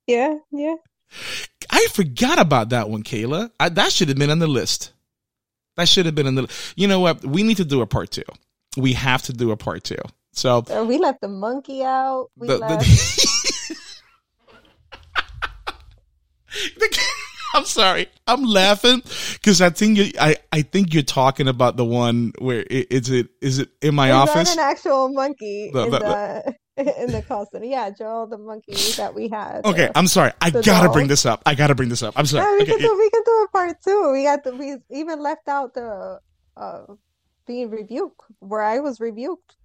[0.06, 0.74] Yeah, yeah.
[1.70, 3.50] I forgot about that one, Kayla.
[3.58, 4.92] I, that should have been on the list.
[5.76, 6.50] That should have been in the.
[6.76, 7.24] You know what?
[7.24, 8.24] We need to do a part two.
[8.76, 9.98] We have to do a part two.
[10.32, 12.30] So uh, we left the monkey out.
[12.36, 12.86] We the, left.
[16.76, 16.98] The,
[17.54, 18.08] I'm sorry.
[18.26, 19.02] I'm laughing
[19.34, 20.10] because I think you.
[20.20, 23.94] I, I think you're talking about the one where it, is it is it in
[23.94, 24.52] my is office?
[24.52, 27.66] an actual monkey the, in the, in the call center.
[27.66, 29.64] Yeah, Joel, the monkey that we had.
[29.64, 30.32] Okay, I'm sorry.
[30.40, 30.92] I gotta doll.
[30.92, 31.42] bring this up.
[31.46, 32.14] I gotta bring this up.
[32.16, 32.56] I'm sorry.
[32.56, 34.10] We, okay, can do, we can do a part two.
[34.12, 36.20] We got the, we even left out the
[36.56, 36.82] uh
[37.46, 39.56] being rebuked where I was rebuked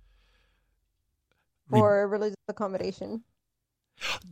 [1.70, 3.24] for religious accommodation.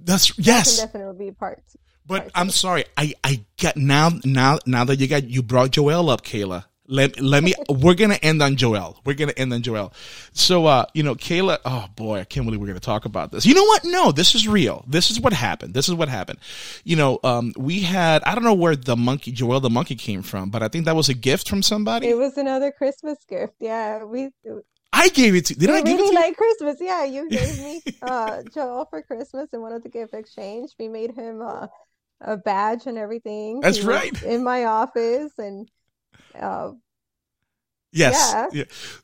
[0.03, 0.77] That's yes.
[0.77, 1.63] That definitely be part.
[2.05, 2.85] But part I'm sorry.
[2.95, 6.65] I I got now now now that you got you brought Joel up, Kayla.
[6.87, 7.53] Let let me.
[7.69, 8.99] we're gonna end on Joel.
[9.05, 9.91] We're gonna end on Joel.
[10.31, 11.57] So, uh, you know, Kayla.
[11.65, 13.45] Oh boy, I can't believe we're gonna talk about this.
[13.45, 13.83] You know what?
[13.83, 14.85] No, this is real.
[14.87, 15.73] This is what happened.
[15.73, 16.39] This is what happened.
[16.85, 18.23] You know, um, we had.
[18.23, 20.95] I don't know where the monkey, Joel the monkey, came from, but I think that
[20.95, 22.07] was a gift from somebody.
[22.07, 23.55] It was another Christmas gift.
[23.59, 24.29] Yeah, we.
[24.93, 25.55] I gave it to.
[25.55, 26.35] Did I give really it to like you?
[26.35, 26.77] Christmas.
[26.79, 30.71] Yeah, you gave me uh, Joel for Christmas and wanted to give exchange.
[30.79, 31.67] We made him uh,
[32.21, 33.59] a badge and everything.
[33.59, 34.23] That's right.
[34.23, 35.69] In my office and.
[36.39, 36.71] Uh,
[37.93, 38.31] Yes.
[38.33, 38.47] Yeah.
[38.53, 38.63] yeah.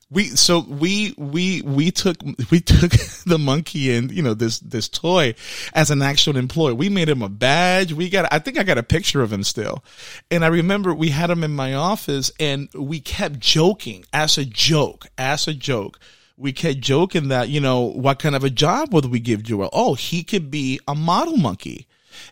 [0.09, 2.17] We so we we we took
[2.51, 2.91] we took
[3.25, 5.35] the monkey and you know this this toy
[5.73, 6.73] as an actual employee.
[6.73, 7.93] We made him a badge.
[7.93, 9.83] We got I think I got a picture of him still.
[10.29, 14.45] And I remember we had him in my office and we kept joking as a
[14.45, 15.99] joke, as a joke.
[16.35, 19.69] We kept joking that, you know, what kind of a job would we give Joel?
[19.71, 21.87] Oh, he could be a model monkey.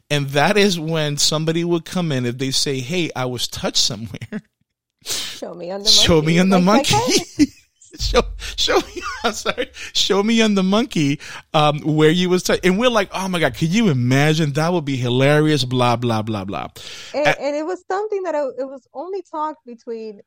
[0.09, 3.77] And that is when somebody would come in if they say, Hey, I was touched
[3.77, 4.41] somewhere.
[5.03, 5.89] Show me on the monkey.
[5.89, 7.45] show me on the like, monkey.
[7.99, 8.21] show
[8.55, 9.01] show me.
[9.23, 9.71] I'm sorry.
[9.93, 11.19] Show me on the monkey
[11.53, 14.53] um, where you was, t- and we're like, oh my god, could you imagine?
[14.53, 15.65] That would be hilarious.
[15.65, 16.69] Blah blah blah blah.
[17.13, 20.21] And, and it was something that I, it was only talked between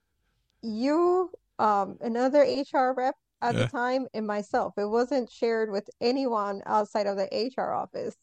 [0.63, 3.17] you, um, another HR rep.
[3.43, 3.63] at yeah.
[3.63, 4.75] the time and myself.
[4.79, 8.17] It wasn't shared with anyone outside of the HR office.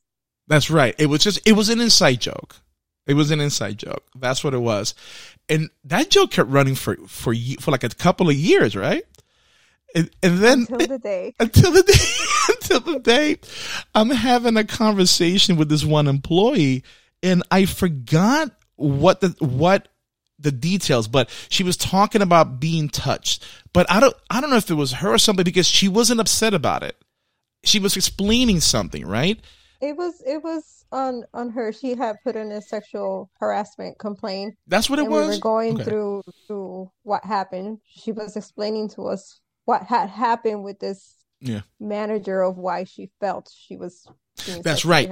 [0.47, 0.95] That's right.
[0.97, 2.57] It was just it was an inside joke.
[3.07, 4.05] It was an inside joke.
[4.15, 4.93] That's what it was.
[5.49, 9.03] And that joke kept running for for for like a couple of years, right?
[9.93, 13.37] And, and then until the day until the day until the day
[13.93, 16.83] I'm having a conversation with this one employee
[17.21, 19.87] and I forgot what the what
[20.39, 23.45] the details, but she was talking about being touched.
[23.73, 26.19] But I don't I don't know if it was her or something because she wasn't
[26.19, 26.95] upset about it.
[27.63, 29.39] She was explaining something, right?
[29.81, 31.73] It was it was on on her.
[31.73, 34.55] She had put in a sexual harassment complaint.
[34.67, 35.27] That's what it was.
[35.27, 35.83] We were going okay.
[35.83, 37.79] through through what happened.
[37.85, 41.61] She was explaining to us what had happened with this yeah.
[41.79, 44.07] manager of why she felt she was
[44.61, 45.09] that's right.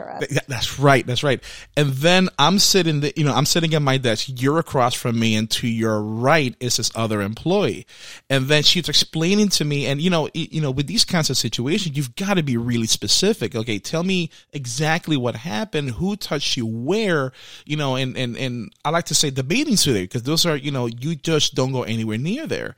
[0.48, 1.06] That's right.
[1.06, 1.42] That's right.
[1.76, 4.28] And then I'm sitting, the, you know, I'm sitting at my desk.
[4.28, 7.86] You're across from me, and to your right is this other employee.
[8.30, 11.38] And then she's explaining to me, and you know, you know, with these kinds of
[11.38, 13.56] situations, you've got to be really specific.
[13.56, 17.32] Okay, tell me exactly what happened, who touched you, where,
[17.66, 20.56] you know, and and and I like to say the bathing suit because those are,
[20.56, 22.76] you know, you just don't go anywhere near there.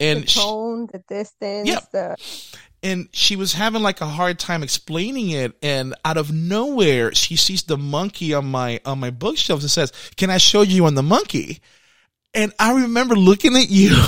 [0.00, 1.80] And the tone, she, the distance, yeah.
[1.92, 2.16] the
[2.82, 7.36] and she was having like a hard time explaining it and out of nowhere she
[7.36, 10.94] sees the monkey on my on my bookshelf and says can i show you on
[10.94, 11.60] the monkey?
[12.34, 13.96] And i remember looking at you.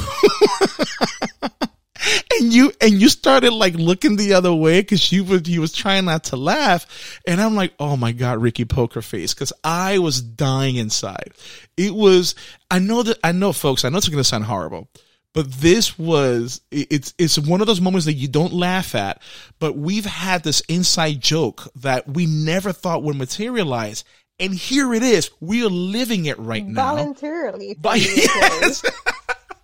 [2.39, 5.73] And you and you started like looking the other way because you was you was
[5.73, 7.21] trying not to laugh.
[7.27, 11.33] And i'm like oh my god ricky poker face because i was dying inside.
[11.77, 12.35] It was
[12.71, 14.89] i know that i know folks i know it's going to sound horrible
[15.33, 19.21] but this was it's it's one of those moments that you don't laugh at
[19.59, 24.05] but we've had this inside joke that we never thought would materialize
[24.39, 28.85] and here it is we are living it right now voluntarily but yes.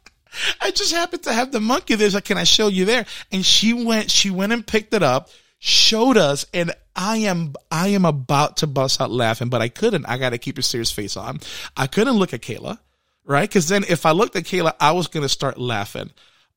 [0.60, 3.44] i just happened to have the monkey there like can i show you there and
[3.44, 8.06] she went she went and picked it up showed us and I am I am
[8.06, 10.06] about to bust out laughing, but I couldn't.
[10.06, 11.40] I got to keep a serious face on.
[11.76, 12.78] I couldn't look at Kayla
[13.26, 13.48] right?
[13.48, 16.10] Because then if I looked at Kayla, I was going to start laughing.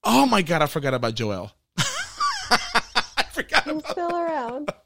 [0.03, 1.51] Oh my God, I forgot about Joel.
[1.77, 4.71] I forgot about still around.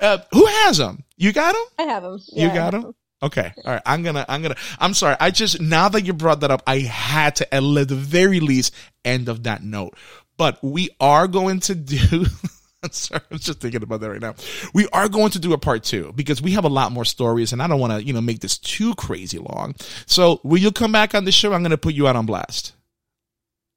[0.00, 1.04] Uh, who has them?
[1.16, 1.62] You got them?
[1.78, 2.18] I have them.
[2.32, 2.94] Yeah, you got them?
[3.22, 3.52] Okay.
[3.64, 3.82] All right.
[3.86, 5.14] I'm gonna, I'm gonna, I'm sorry.
[5.20, 8.74] I just, now that you brought that up, I had to, at the very least,
[9.04, 9.94] end of that note.
[10.36, 12.26] But we are going to do,
[12.90, 14.34] Sorry, I was just thinking about that right now.
[14.74, 17.52] We are going to do a part two because we have a lot more stories
[17.52, 19.74] and I don't want to, you know, make this too crazy long.
[20.06, 21.52] So will you come back on the show?
[21.52, 22.72] I'm going to put you out on blast.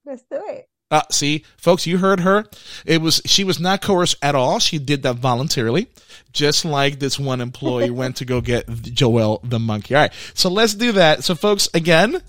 [0.05, 0.69] Let's do it.
[0.91, 2.45] Uh, see, folks, you heard her.
[2.85, 4.59] It was, she was not coerced at all.
[4.59, 5.87] She did that voluntarily,
[6.31, 9.95] just like this one employee went to go get Joel the monkey.
[9.95, 10.13] All right.
[10.33, 11.23] So let's do that.
[11.23, 12.21] So folks, again,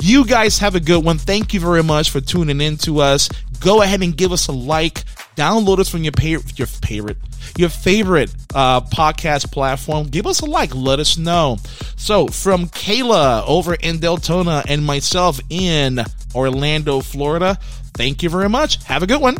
[0.00, 1.18] you guys have a good one.
[1.18, 3.28] Thank you very much for tuning in to us.
[3.60, 5.04] Go ahead and give us a like.
[5.36, 7.16] Download us from your pay- your favorite
[7.56, 10.08] your favorite uh, podcast platform.
[10.08, 10.74] Give us a like.
[10.74, 11.58] Let us know.
[11.96, 16.00] So from Kayla over in Deltona and myself in
[16.34, 17.58] Orlando, Florida.
[17.94, 18.82] Thank you very much.
[18.84, 19.36] Have a good one.